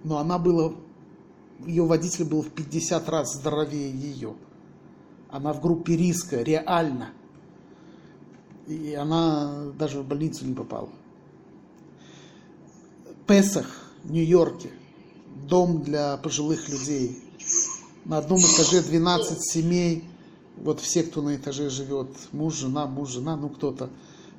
но 0.05 0.18
она 0.18 0.38
была, 0.38 0.72
ее 1.66 1.85
водитель 1.85 2.24
был 2.24 2.42
в 2.42 2.50
50 2.50 3.09
раз 3.09 3.35
здоровее 3.35 3.90
ее. 3.90 4.35
Она 5.29 5.53
в 5.53 5.61
группе 5.61 5.96
риска, 5.96 6.42
реально. 6.42 7.11
И 8.66 8.94
она 8.94 9.72
даже 9.79 10.00
в 10.00 10.07
больницу 10.07 10.46
не 10.46 10.55
попала. 10.55 10.88
Песах, 13.26 13.66
Нью-Йорке, 14.05 14.70
дом 15.48 15.83
для 15.83 16.16
пожилых 16.16 16.68
людей. 16.68 17.22
На 18.05 18.18
одном 18.18 18.40
этаже 18.40 18.83
12 18.83 19.42
семей, 19.42 20.05
вот 20.57 20.81
все, 20.81 21.03
кто 21.03 21.22
на 21.22 21.37
этаже 21.37 21.70
живет, 21.70 22.09
муж, 22.33 22.57
жена, 22.57 22.87
муж, 22.87 23.11
жена, 23.11 23.37
ну 23.37 23.50
кто-то, 23.50 23.90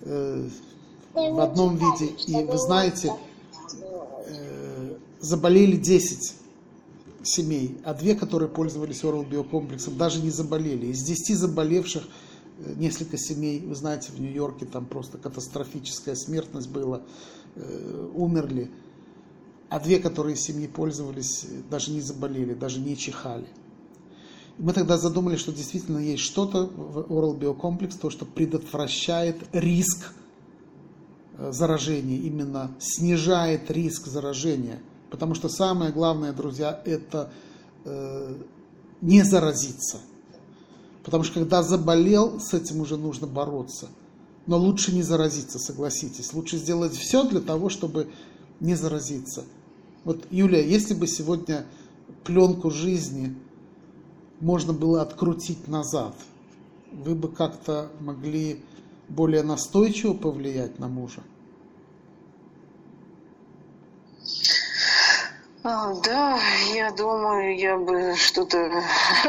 в 0.04 1.40
одном 1.40 1.78
виде. 1.78 2.14
И 2.28 2.44
вы 2.44 2.58
знаете, 2.58 3.14
э, 4.28 4.96
заболели 5.20 5.76
10 5.76 6.36
семей, 7.24 7.78
а 7.84 7.94
две, 7.94 8.16
которые 8.16 8.50
пользовались 8.50 9.04
Oral 9.04 9.28
биокомплексом, 9.28 9.98
даже 9.98 10.22
не 10.22 10.30
заболели. 10.30 10.88
Из 10.88 11.04
10 11.04 11.38
заболевших 11.38 12.04
э, 12.60 12.74
несколько 12.78 13.18
семей, 13.18 13.60
вы 13.60 13.76
знаете, 13.76 14.12
в 14.12 14.20
Нью-Йорке 14.20 14.66
там 14.66 14.86
просто 14.86 15.18
катастрофическая 15.18 16.16
смертность 16.16 16.70
была, 16.70 17.02
э, 17.56 18.10
умерли. 18.16 18.72
А 19.70 19.80
две, 19.80 20.00
которые 20.00 20.36
семьи 20.36 20.68
пользовались, 20.68 21.46
даже 21.70 21.92
не 21.92 22.02
заболели, 22.02 22.54
даже 22.54 22.80
не 22.80 22.98
чихали. 22.98 23.48
Мы 24.62 24.74
тогда 24.74 24.97
задумали, 24.97 25.36
что 25.36 25.52
действительно 25.52 25.97
есть 25.97 26.24
что-то 26.24 26.67
в 26.67 27.12
Oral 27.12 27.38
биокомплекс, 27.38 27.95
то, 27.95 28.10
что 28.10 28.26
предотвращает 28.26 29.38
риск 29.52 30.13
э, 31.38 31.52
заражения, 31.52 32.17
именно 32.17 32.71
снижает 32.80 33.69
риск 33.69 34.08
заражения– 34.08 34.80
Потому 35.12 35.36
что 35.36 35.50
самое 35.50 35.91
главное, 35.91 36.32
друзья, 36.32 36.82
это 36.86 37.30
э, 37.84 38.36
не 39.02 39.24
заразиться. 39.24 39.97
Потому 41.04 41.26
что 41.26 41.41
когда 41.41 41.62
заболел, 41.62 42.39
с 42.39 42.54
этим 42.54 42.80
уже 42.80 42.95
нужно 42.95 43.28
бороться. 43.28 43.89
Но 44.47 44.58
лучше 44.58 44.95
не 44.95 45.04
заразиться, 45.04 45.60
согласитесь. 45.60 46.34
Лучше 46.34 46.58
сделать 46.58 46.93
все 46.93 47.28
для 47.28 47.41
того, 47.41 47.67
чтобы 47.67 48.10
не 48.62 48.74
заразиться. 48.76 49.43
Вот, 50.06 50.26
Юлия, 50.32 50.65
если 50.65 50.93
бы 50.93 51.08
сегодня 51.08 51.65
пленку 52.24 52.71
жизни 52.71 53.36
можно 54.41 54.73
было 54.73 55.01
открутить 55.01 55.67
назад, 55.67 56.13
вы 56.91 57.15
бы 57.15 57.30
как-то 57.30 57.89
могли 57.99 58.62
более 59.08 59.43
настойчиво 59.43 60.13
повлиять 60.13 60.80
на 60.80 60.88
мужа? 60.88 61.21
А, 65.63 65.93
да, 66.04 66.39
я 66.73 66.91
думаю, 66.91 67.56
я 67.56 67.77
бы 67.77 68.15
что-то, 68.15 68.58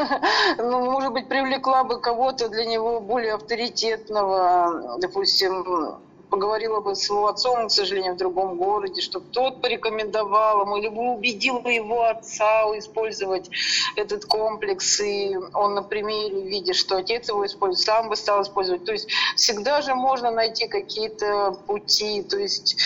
ну, 0.59 0.90
может 0.90 1.12
быть, 1.12 1.29
привлекла 1.29 1.85
бы 1.85 2.01
кого-то 2.01 2.48
для 2.48 2.64
него 2.64 3.01
более 3.01 3.35
авторитетного, 3.35 4.96
допустим, 4.98 5.98
поговорила 6.33 6.81
бы 6.81 6.97
с 6.97 7.11
его 7.11 7.29
отцом, 7.29 7.68
к 7.68 7.71
сожалению, 7.71 8.14
в 8.14 8.16
другом 8.16 8.57
городе, 8.57 9.03
чтобы 9.03 9.27
тот 9.33 9.61
порекомендовал 9.61 10.62
ему, 10.62 10.79
либо 10.79 10.99
убедил 10.99 11.61
бы 11.61 11.75
его 11.75 12.05
отца 12.05 12.62
использовать 12.79 13.51
этот 13.97 14.25
комплекс, 14.25 14.99
и 15.01 15.37
он 15.53 15.75
на 15.75 15.83
примере, 15.83 16.40
видя, 16.40 16.73
что 16.73 16.97
отец 16.97 17.29
его 17.29 17.45
использует, 17.45 17.85
сам 17.85 18.09
бы 18.09 18.16
стал 18.16 18.42
использовать. 18.42 18.87
То 18.87 18.92
есть 18.92 19.09
всегда 19.37 19.83
же 19.83 19.95
можно 19.95 20.31
найти 20.31 20.68
какие-то 20.68 21.53
пути, 21.66 22.23
то 22.23 22.38
есть 22.38 22.77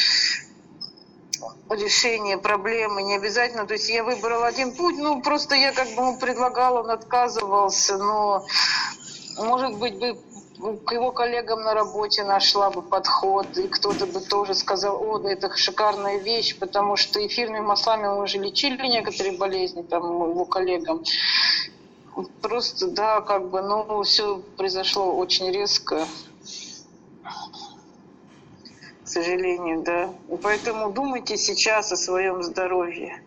решение 1.71 2.39
проблемы, 2.39 3.05
не 3.05 3.15
обязательно. 3.15 3.65
То 3.65 3.75
есть 3.75 3.89
я 3.89 4.03
выбрала 4.03 4.49
один 4.49 4.73
путь, 4.73 4.97
ну 4.99 5.23
просто 5.23 5.55
я 5.55 5.73
как 5.73 5.87
бы 5.95 6.03
ему 6.03 6.19
предлагала, 6.19 6.83
он 6.83 6.91
отказывался, 6.91 7.97
но 7.97 8.45
может 9.39 9.79
быть 9.79 9.99
бы 10.01 10.19
к 10.59 10.93
его 10.93 11.13
коллегам 11.13 11.63
на 11.63 11.75
работе 11.75 12.25
нашла 12.25 12.71
бы 12.71 12.83
подход, 12.83 13.47
и 13.59 13.69
кто-то 13.69 14.07
бы 14.07 14.21
тоже 14.21 14.55
сказал, 14.55 15.03
о, 15.03 15.19
да 15.19 15.33
это 15.33 15.55
шикарная 15.57 16.19
вещь, 16.19 16.59
потому 16.59 16.97
что 16.97 17.25
эфирными 17.27 17.65
маслами 17.65 18.07
мы 18.07 18.23
уже 18.23 18.39
лечили 18.39 18.87
некоторые 18.87 19.37
болезни 19.37 19.83
там 19.83 20.03
его 20.03 20.45
коллегам. 20.45 21.03
Просто, 22.41 22.89
да, 22.89 23.21
как 23.21 23.51
бы, 23.51 23.61
ну, 23.61 24.03
все 24.03 24.43
произошло 24.57 25.15
очень 25.17 25.51
резко 25.51 26.07
сожалению, 29.17 29.83
да. 29.83 30.15
И 30.33 30.37
поэтому 30.37 30.93
думайте 30.93 31.37
сейчас 31.37 31.93
о 31.93 31.97
своем 31.97 32.43
здоровье. 32.43 33.23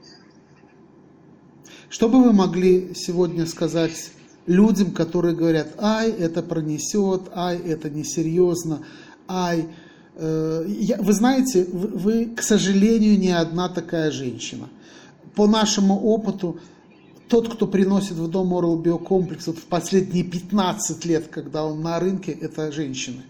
Что 1.89 2.07
бы 2.07 2.23
вы 2.23 2.33
могли 2.33 2.93
сегодня 2.93 3.45
сказать 3.45 4.11
людям, 4.45 4.91
которые 4.91 5.36
говорят, 5.36 5.75
ай, 5.78 6.12
это 6.12 6.41
пронесет, 6.41 7.23
ай, 7.34 7.58
это 7.58 7.89
несерьезно, 7.89 8.82
ай, 9.28 9.67
э, 10.15 10.65
я, 10.67 10.97
вы 10.97 11.13
знаете, 11.13 11.65
вы, 11.71 11.88
вы, 11.88 12.25
к 12.25 12.41
сожалению, 12.41 13.19
не 13.19 13.32
одна 13.32 13.69
такая 13.69 14.12
женщина. 14.12 14.67
По 15.36 15.47
нашему 15.47 15.99
опыту, 15.99 16.60
тот, 17.30 17.54
кто 17.54 17.67
приносит 17.67 18.13
в 18.13 18.28
дом 18.28 18.54
Oral 18.54 18.82
Биокомплекс 18.82 19.45
вот 19.47 19.60
в 19.60 19.65
последние 19.65 20.23
15 20.23 21.06
лет, 21.06 21.28
когда 21.28 21.63
он 21.63 21.82
на 21.82 21.99
рынке, 21.99 22.32
это 22.32 22.71
женщины. 22.71 23.21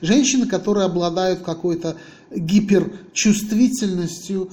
Женщины, 0.00 0.46
которые 0.46 0.86
обладают 0.86 1.42
какой-то 1.42 1.96
гиперчувствительностью 2.34 4.50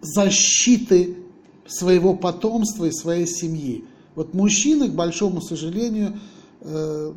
защиты 0.00 1.18
своего 1.66 2.14
потомства 2.14 2.86
и 2.86 2.92
своей 2.92 3.26
семьи. 3.26 3.84
Вот 4.16 4.34
мужчины, 4.34 4.88
к 4.88 4.94
большому 4.94 5.40
сожалению, 5.40 6.18
э, 6.62 7.12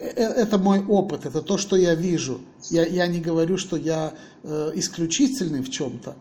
э, 0.00 0.04
это 0.06 0.58
мой 0.58 0.84
опыт, 0.84 1.26
это 1.26 1.42
то, 1.42 1.58
что 1.58 1.76
я 1.76 1.94
вижу. 1.94 2.40
Я, 2.70 2.84
я 2.84 3.06
не 3.06 3.20
говорю, 3.20 3.56
что 3.56 3.76
я 3.76 4.14
э, 4.42 4.72
исключительный 4.74 5.62
в 5.62 5.70
чем-то, 5.70 6.16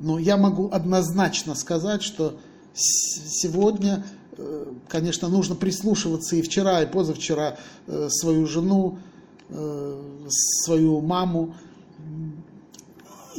но 0.00 0.18
я 0.18 0.38
могу 0.38 0.70
однозначно 0.72 1.54
сказать, 1.54 2.02
что 2.02 2.38
сегодня, 2.74 4.04
конечно, 4.88 5.28
нужно 5.28 5.54
прислушиваться 5.54 6.36
и 6.36 6.42
вчера, 6.42 6.82
и 6.82 6.86
позавчера 6.86 7.56
свою 8.08 8.46
жену, 8.46 8.98
Э, 9.48 10.02
свою 10.28 11.00
маму 11.00 11.54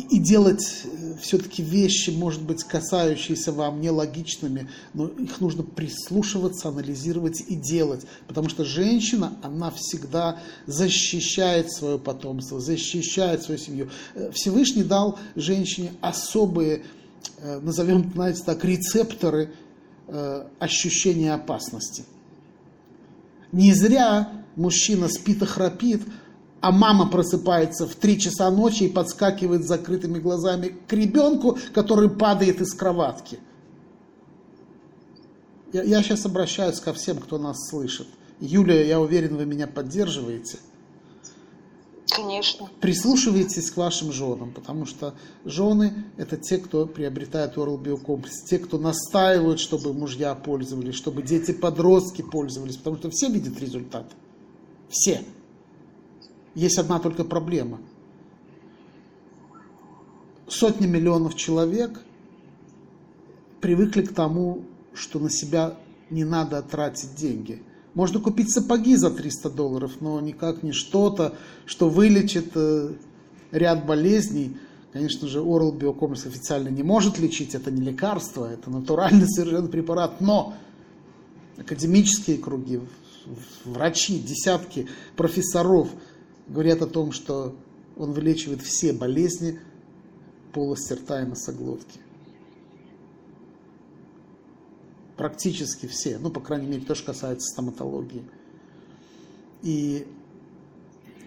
и 0.10 0.20
делать 0.20 0.84
э, 0.86 1.16
все-таки 1.22 1.64
вещи, 1.64 2.10
может 2.10 2.42
быть, 2.42 2.64
касающиеся 2.64 3.52
вам 3.52 3.82
нелогичными, 3.82 4.70
но 4.94 5.08
их 5.08 5.40
нужно 5.42 5.64
прислушиваться, 5.64 6.70
анализировать 6.70 7.42
и 7.48 7.56
делать. 7.56 8.06
Потому 8.28 8.50
что 8.50 8.66
женщина, 8.66 9.38
она 9.42 9.72
всегда 9.72 10.40
защищает 10.66 11.72
свое 11.72 12.00
потомство, 12.00 12.60
защищает 12.60 13.44
свою 13.44 13.60
семью. 13.60 13.90
Э, 14.16 14.32
Всевышний 14.34 14.84
дал 14.84 15.20
женщине 15.36 15.92
особые, 16.02 16.84
назовем, 17.42 18.12
знаете 18.14 18.44
так, 18.46 18.64
рецепторы 18.64 19.52
ощущения 20.60 21.34
опасности. 21.34 22.06
Не 23.52 23.74
зря 23.74 24.32
мужчина 24.56 25.08
спит 25.08 25.42
и 25.42 25.46
храпит, 25.46 26.02
а 26.62 26.72
мама 26.72 27.08
просыпается 27.08 27.88
в 27.88 27.96
3 27.96 28.20
часа 28.20 28.50
ночи 28.50 28.84
и 28.84 28.90
подскакивает 28.90 29.64
с 29.64 29.68
закрытыми 29.68 30.20
глазами 30.20 30.76
к 30.88 30.94
ребенку, 30.94 31.58
который 31.74 32.10
падает 32.10 32.62
из 32.62 32.74
кроватки. 32.74 33.40
Я, 35.74 35.84
я 35.84 36.02
сейчас 36.02 36.26
обращаюсь 36.26 36.80
ко 36.80 36.94
всем, 36.94 37.18
кто 37.18 37.38
нас 37.38 37.70
слышит. 37.70 38.08
Юлия, 38.40 38.88
я 38.88 39.00
уверен, 39.00 39.36
вы 39.36 39.46
меня 39.46 39.68
поддерживаете. 39.68 40.60
Конечно. 42.10 42.70
Прислушивайтесь 42.80 43.70
к 43.70 43.78
вашим 43.78 44.12
женам, 44.12 44.52
потому 44.52 44.86
что 44.86 45.14
жены– 45.44 46.06
это 46.18 46.38
те, 46.38 46.58
кто 46.58 46.86
приобретает 46.86 47.58
Oral 47.58 47.80
биокомплекс, 47.80 48.44
те, 48.44 48.60
кто 48.60 48.78
настаивают, 48.78 49.60
чтобы 49.60 49.94
мужья 49.94 50.34
пользовались, 50.34 50.96
чтобы 50.96 51.22
дети-подростки 51.22 52.22
пользовались, 52.22 52.78
потому 52.78 52.98
что 52.98 53.10
все 53.12 53.30
видят 53.30 53.60
результат. 53.60 54.06
Все. 54.90 55.22
Есть 56.58 56.80
одна 56.80 56.98
только 56.98 57.24
проблема. 57.24 57.78
Сотни 60.48 60.88
миллионов 60.88 61.36
человек 61.36 62.02
привыкли 63.62 64.02
к 64.02 64.12
тому, 64.12 64.64
что 64.96 65.20
на 65.20 65.30
себя 65.30 65.78
не 66.10 66.24
надо 66.24 66.64
тратить 66.64 67.14
деньги. 67.14 67.62
Можно 67.94 68.20
купить 68.20 68.52
сапоги 68.52 68.96
за 68.96 69.12
300 69.12 69.52
долларов, 69.52 69.98
но 70.00 70.20
никак 70.20 70.64
не 70.64 70.72
что-то, 70.72 71.36
что 71.68 71.90
вылечит 71.90 72.54
э, 72.56 72.94
ряд 73.52 73.86
болезней. 73.86 74.58
Конечно 74.94 75.28
же, 75.28 75.42
Oral 75.42 75.78
Biocommerce 75.78 76.28
официально 76.28 76.70
не 76.70 76.82
может 76.82 77.20
лечить, 77.20 77.54
это 77.54 77.70
не 77.70 77.82
лекарство, 77.82 78.52
это 78.52 78.72
натуральный 78.72 79.30
совершенно 79.30 79.68
препарат, 79.68 80.22
но 80.22 80.56
академические 81.58 82.40
круги, 82.40 82.80
врачи, 83.64 84.18
десятки 84.18 84.88
профессоров 85.16 85.90
говорят 86.48 86.82
о 86.82 86.88
том, 86.88 87.12
что 87.12 87.56
он 87.96 88.14
вылечивает 88.14 88.62
все 88.62 88.94
болезни 88.94 89.60
полости 90.54 90.94
рта 90.94 91.22
и 91.22 91.26
носоглотки. 91.26 92.00
Практически 95.16 95.88
все. 95.88 96.20
Ну, 96.20 96.30
по 96.30 96.40
крайней 96.40 96.68
мере, 96.68 96.86
то, 96.86 96.94
что 96.94 97.08
касается 97.08 97.52
стоматологии. 97.52 98.24
И 99.64 100.08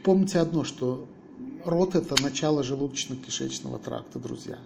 помните 0.04 0.38
одно, 0.38 0.62
что 0.62 1.08
рот– 1.64 1.94
это 1.96 2.20
начало 2.22 2.62
желудочно-кишечного 2.62 3.80
тракта, 3.82 4.20
друзья. 4.20 4.58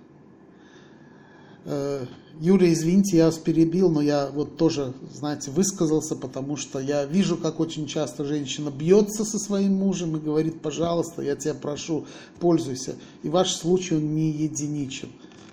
Э, 1.64 2.06
Юрий, 2.40 2.72
извините, 2.72 3.16
я 3.16 3.26
вас 3.26 3.38
перебил, 3.38 3.90
но 3.90 4.02
я 4.02 4.28
вот 4.30 4.56
тоже, 4.56 4.92
знаете, 5.12 5.50
высказался, 5.50 6.16
потому 6.16 6.56
что 6.56 6.80
я 6.80 7.04
вижу, 7.04 7.36
как 7.36 7.60
очень 7.60 7.86
часто 7.86 8.24
женщина 8.24 8.70
бьется 8.70 9.24
со 9.24 9.38
своим 9.38 9.74
мужем 9.74 10.16
и 10.16 10.20
говорит, 10.20 10.60
пожалуйста, 10.60 11.22
я 11.22 11.36
тебя 11.36 11.54
прошу, 11.54 12.06
пользуйся. 12.40 12.96
И 13.22 13.28
ваш 13.28 13.52
случай, 13.54 13.94
он 13.94 14.14
не 14.14 14.30
единичен. 14.30 15.10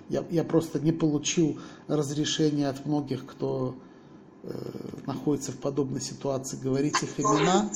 Я, 0.08 0.24
я 0.30 0.44
просто 0.44 0.80
не 0.80 0.92
получил 0.92 1.58
разрешения 1.86 2.68
от 2.68 2.84
многих, 2.84 3.24
кто 3.24 3.76
э, 4.42 4.52
находится 5.06 5.52
в 5.52 5.56
подобной 5.56 6.00
ситуации, 6.00 6.58
говорить 6.62 7.00
их 7.02 7.18
имена. 7.18 7.70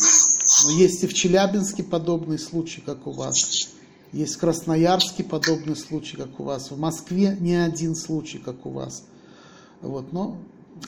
Но 0.64 0.70
есть 0.72 1.04
и 1.04 1.06
в 1.06 1.14
Челябинске 1.14 1.84
подобный 1.84 2.38
случай, 2.38 2.82
как 2.84 3.06
у 3.06 3.12
вас. 3.12 3.75
Есть 4.12 4.36
в 4.36 4.38
Красноярске 4.38 5.24
подобный 5.24 5.76
случай, 5.76 6.16
как 6.16 6.38
у 6.38 6.44
вас. 6.44 6.70
В 6.70 6.78
Москве 6.78 7.36
не 7.40 7.54
один 7.54 7.94
случай, 7.94 8.38
как 8.38 8.64
у 8.66 8.70
вас. 8.70 9.04
Вот, 9.80 10.12
но 10.12 10.38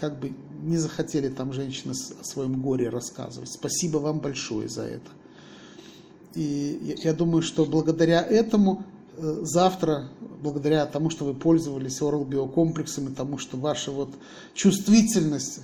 как 0.01 0.19
бы 0.19 0.33
не 0.63 0.77
захотели 0.77 1.29
там 1.29 1.53
женщины 1.53 1.93
о 1.93 2.25
своем 2.25 2.61
горе 2.63 2.89
рассказывать. 2.89 3.51
Спасибо 3.51 3.99
вам 3.99 4.21
большое 4.21 4.69
за 4.69 4.83
это. 4.83 5.11
И 6.35 6.97
я, 7.03 7.13
думаю, 7.13 7.43
что 7.43 7.65
благодаря 7.65 8.23
этому 8.23 8.85
э, 9.17 9.41
завтра, 9.43 10.09
благодаря 10.43 10.87
тому, 10.87 11.11
что 11.11 11.25
вы 11.25 11.35
пользовались 11.35 12.01
Oral 12.01 12.25
биокомплексом 12.25 13.09
и 13.09 13.15
тому, 13.15 13.39
что 13.39 13.57
ваша 13.57 13.91
вот 13.91 14.11
чувствительность 14.55 15.61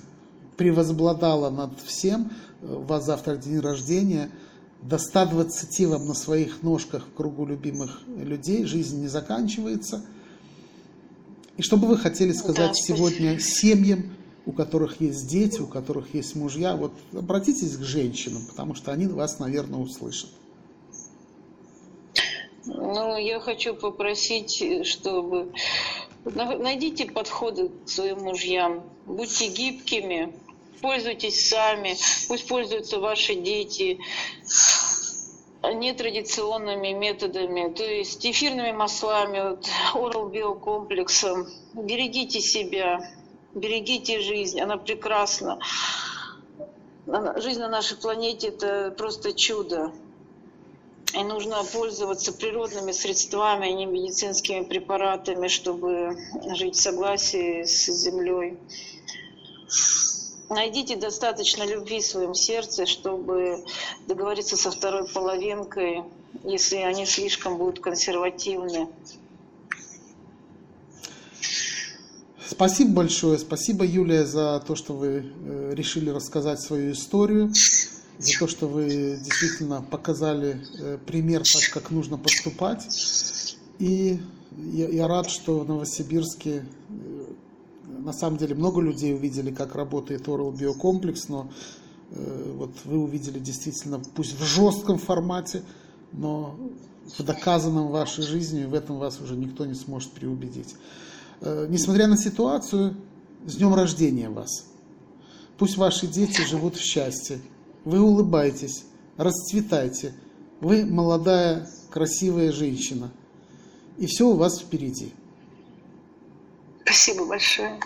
превозбладала 0.57 1.49
над 1.49 1.79
всем, 1.81 2.31
э, 2.61 2.75
у 2.75 2.81
вас 2.81 3.05
завтра 3.05 3.37
день 3.37 3.59
рождения– 3.59 4.29
до 4.81 4.97
120 4.97 5.87
вам 5.87 6.07
на 6.07 6.13
своих 6.13 6.61
ножках 6.63 7.05
в 7.07 7.13
кругу 7.13 7.45
любимых 7.45 8.01
людей, 8.07 8.65
жизнь 8.65 9.01
не 9.01 9.07
заканчивается. 9.07 10.05
И 11.57 11.61
что 11.61 11.77
бы 11.77 11.87
вы 11.87 11.97
хотели 11.97 12.33
сказать 12.33 12.71
да, 12.71 12.73
сегодня 12.73 13.39
семьям, 13.39 14.15
у 14.45 14.51
которых 14.51 15.01
есть 15.01 15.27
дети, 15.27 15.59
у 15.59 15.67
которых 15.67 16.13
есть 16.13 16.35
мужья, 16.35 16.75
вот 16.75 16.93
обратитесь 17.13 17.77
к 17.77 17.81
женщинам, 17.81 18.45
потому 18.47 18.75
что 18.75 18.91
они 18.91 19.07
вас, 19.07 19.39
наверное, 19.39 19.79
услышат. 19.79 20.29
Ну, 22.65 23.17
я 23.17 23.39
хочу 23.39 23.75
попросить, 23.75 24.85
чтобы 24.85 25.51
найдите 26.25 27.05
подходы 27.05 27.69
к 27.69 27.89
своим 27.89 28.23
мужьям, 28.23 28.83
будьте 29.05 29.47
гибкими, 29.47 30.33
пользуйтесь 30.81 31.49
сами, 31.49 31.95
пусть 32.27 32.47
пользуются 32.47 32.99
ваши 32.99 33.35
дети 33.35 33.99
нетрадиционными 35.73 36.93
методами, 36.93 37.73
то 37.73 37.83
есть 37.83 38.25
эфирными 38.25 38.71
маслами, 38.71 39.49
вот, 39.49 39.67
Oral 39.93 40.31
биокомплексом. 40.31 41.47
Берегите 41.73 42.39
себя, 42.39 42.99
берегите 43.53 44.19
жизнь, 44.19 44.59
она 44.59 44.77
прекрасна. 44.77 45.59
Жизнь 47.37 47.59
на 47.59 47.69
нашей 47.69 47.97
планете– 47.97 48.47
это 48.49 48.93
просто 48.97 49.33
чудо. 49.33 49.91
И 51.13 51.23
нужно 51.23 51.63
пользоваться 51.63 52.33
природными 52.33 52.91
средствами, 52.91 53.69
а 53.69 53.71
не 53.71 53.85
медицинскими 53.85 54.63
препаратами, 54.63 55.47
чтобы 55.47 56.17
жить 56.55 56.75
в 56.75 56.81
согласии 56.81 57.63
с 57.63 57.85
Землей. 57.85 58.57
Найдите 60.55 60.95
достаточно 60.95 61.63
любви 61.63 61.99
в 61.99 62.05
своем 62.05 62.33
сердце, 62.33 62.85
чтобы 62.85 63.65
договориться 64.07 64.55
со 64.55 64.71
второй 64.71 65.05
половинкой, 65.05 66.03
если 66.45 66.77
они 66.77 67.05
слишком 67.05 67.57
будут 67.57 67.81
консервативны. 67.81 68.87
Спасибо 72.47 72.91
большое. 72.91 73.37
Спасибо, 73.37 73.83
Юлия, 73.83 74.25
за 74.25 74.63
то, 74.65 74.75
что 74.75 74.93
вы 74.93 75.25
э, 75.25 75.73
решили 75.75 76.09
рассказать 76.09 76.61
свою 76.61 76.93
историю, 76.93 77.51
за 78.17 78.39
то, 78.39 78.47
что 78.47 78.69
вы 78.69 79.19
действительно 79.21 79.81
показали 79.81 80.65
э, 80.79 80.97
пример, 81.05 81.43
так 81.43 81.69
как 81.73 81.91
нужно 81.91 82.17
поступать. 82.17 82.87
И 83.79 84.19
я, 84.57 84.87
я 84.87 85.07
рад, 85.09 85.29
что 85.29 85.59
в 85.59 85.67
Новосибирске 85.67 86.63
э, 86.89 87.14
на 87.87 88.13
самом 88.13 88.37
деле 88.37 88.55
много 88.55 88.81
людей 88.81 89.13
увидели, 89.13 89.51
как 89.51 89.75
работает 89.75 90.27
Oral 90.27 90.55
биокомплекс, 90.55 91.27
но 91.29 91.49
э, 92.11 92.53
вот 92.57 92.71
вы 92.85 92.97
увидели 92.97 93.39
действительно, 93.39 94.01
пусть 94.15 94.39
в 94.39 94.43
жестком 94.43 94.97
формате, 94.97 95.63
но 96.11 96.55
в 97.17 97.23
доказанном 97.23 97.89
вашей 97.89 98.23
жизни, 98.23 98.65
в 98.65 98.73
этом 98.73 98.97
вас 98.97 99.19
уже 99.21 99.35
никто 99.35 99.65
не 99.65 99.75
сможет 99.75 100.11
переубедить. 100.11 100.75
Э, 101.41 101.67
несмотря 101.69 102.07
на 102.07 102.17
ситуацию, 102.17 102.95
с 103.45 103.55
днем 103.55 103.75
рождения 103.75 104.29
вас. 104.29 104.65
Пусть 105.57 105.77
ваши 105.77 106.07
дети 106.07 106.41
живут 106.41 106.75
в 106.75 106.81
счастье. 106.81 107.39
Вы 107.85 108.01
улыбаетесь, 108.01 108.85
расцветайте. 109.17 110.13
Вы 110.59 110.85
молодая, 110.85 111.69
красивая 111.91 112.51
женщина. 112.51 113.11
И 113.97 114.07
все 114.07 114.27
у 114.27 114.33
вас 114.33 114.59
впереди. 114.59 115.13
Спасибо 116.95 117.25
большое. 117.25 117.77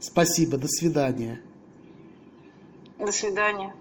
Спасибо, 0.00 0.58
до 0.58 0.68
свидания. 0.68 1.40
До 2.98 3.10
свидания. 3.10 3.74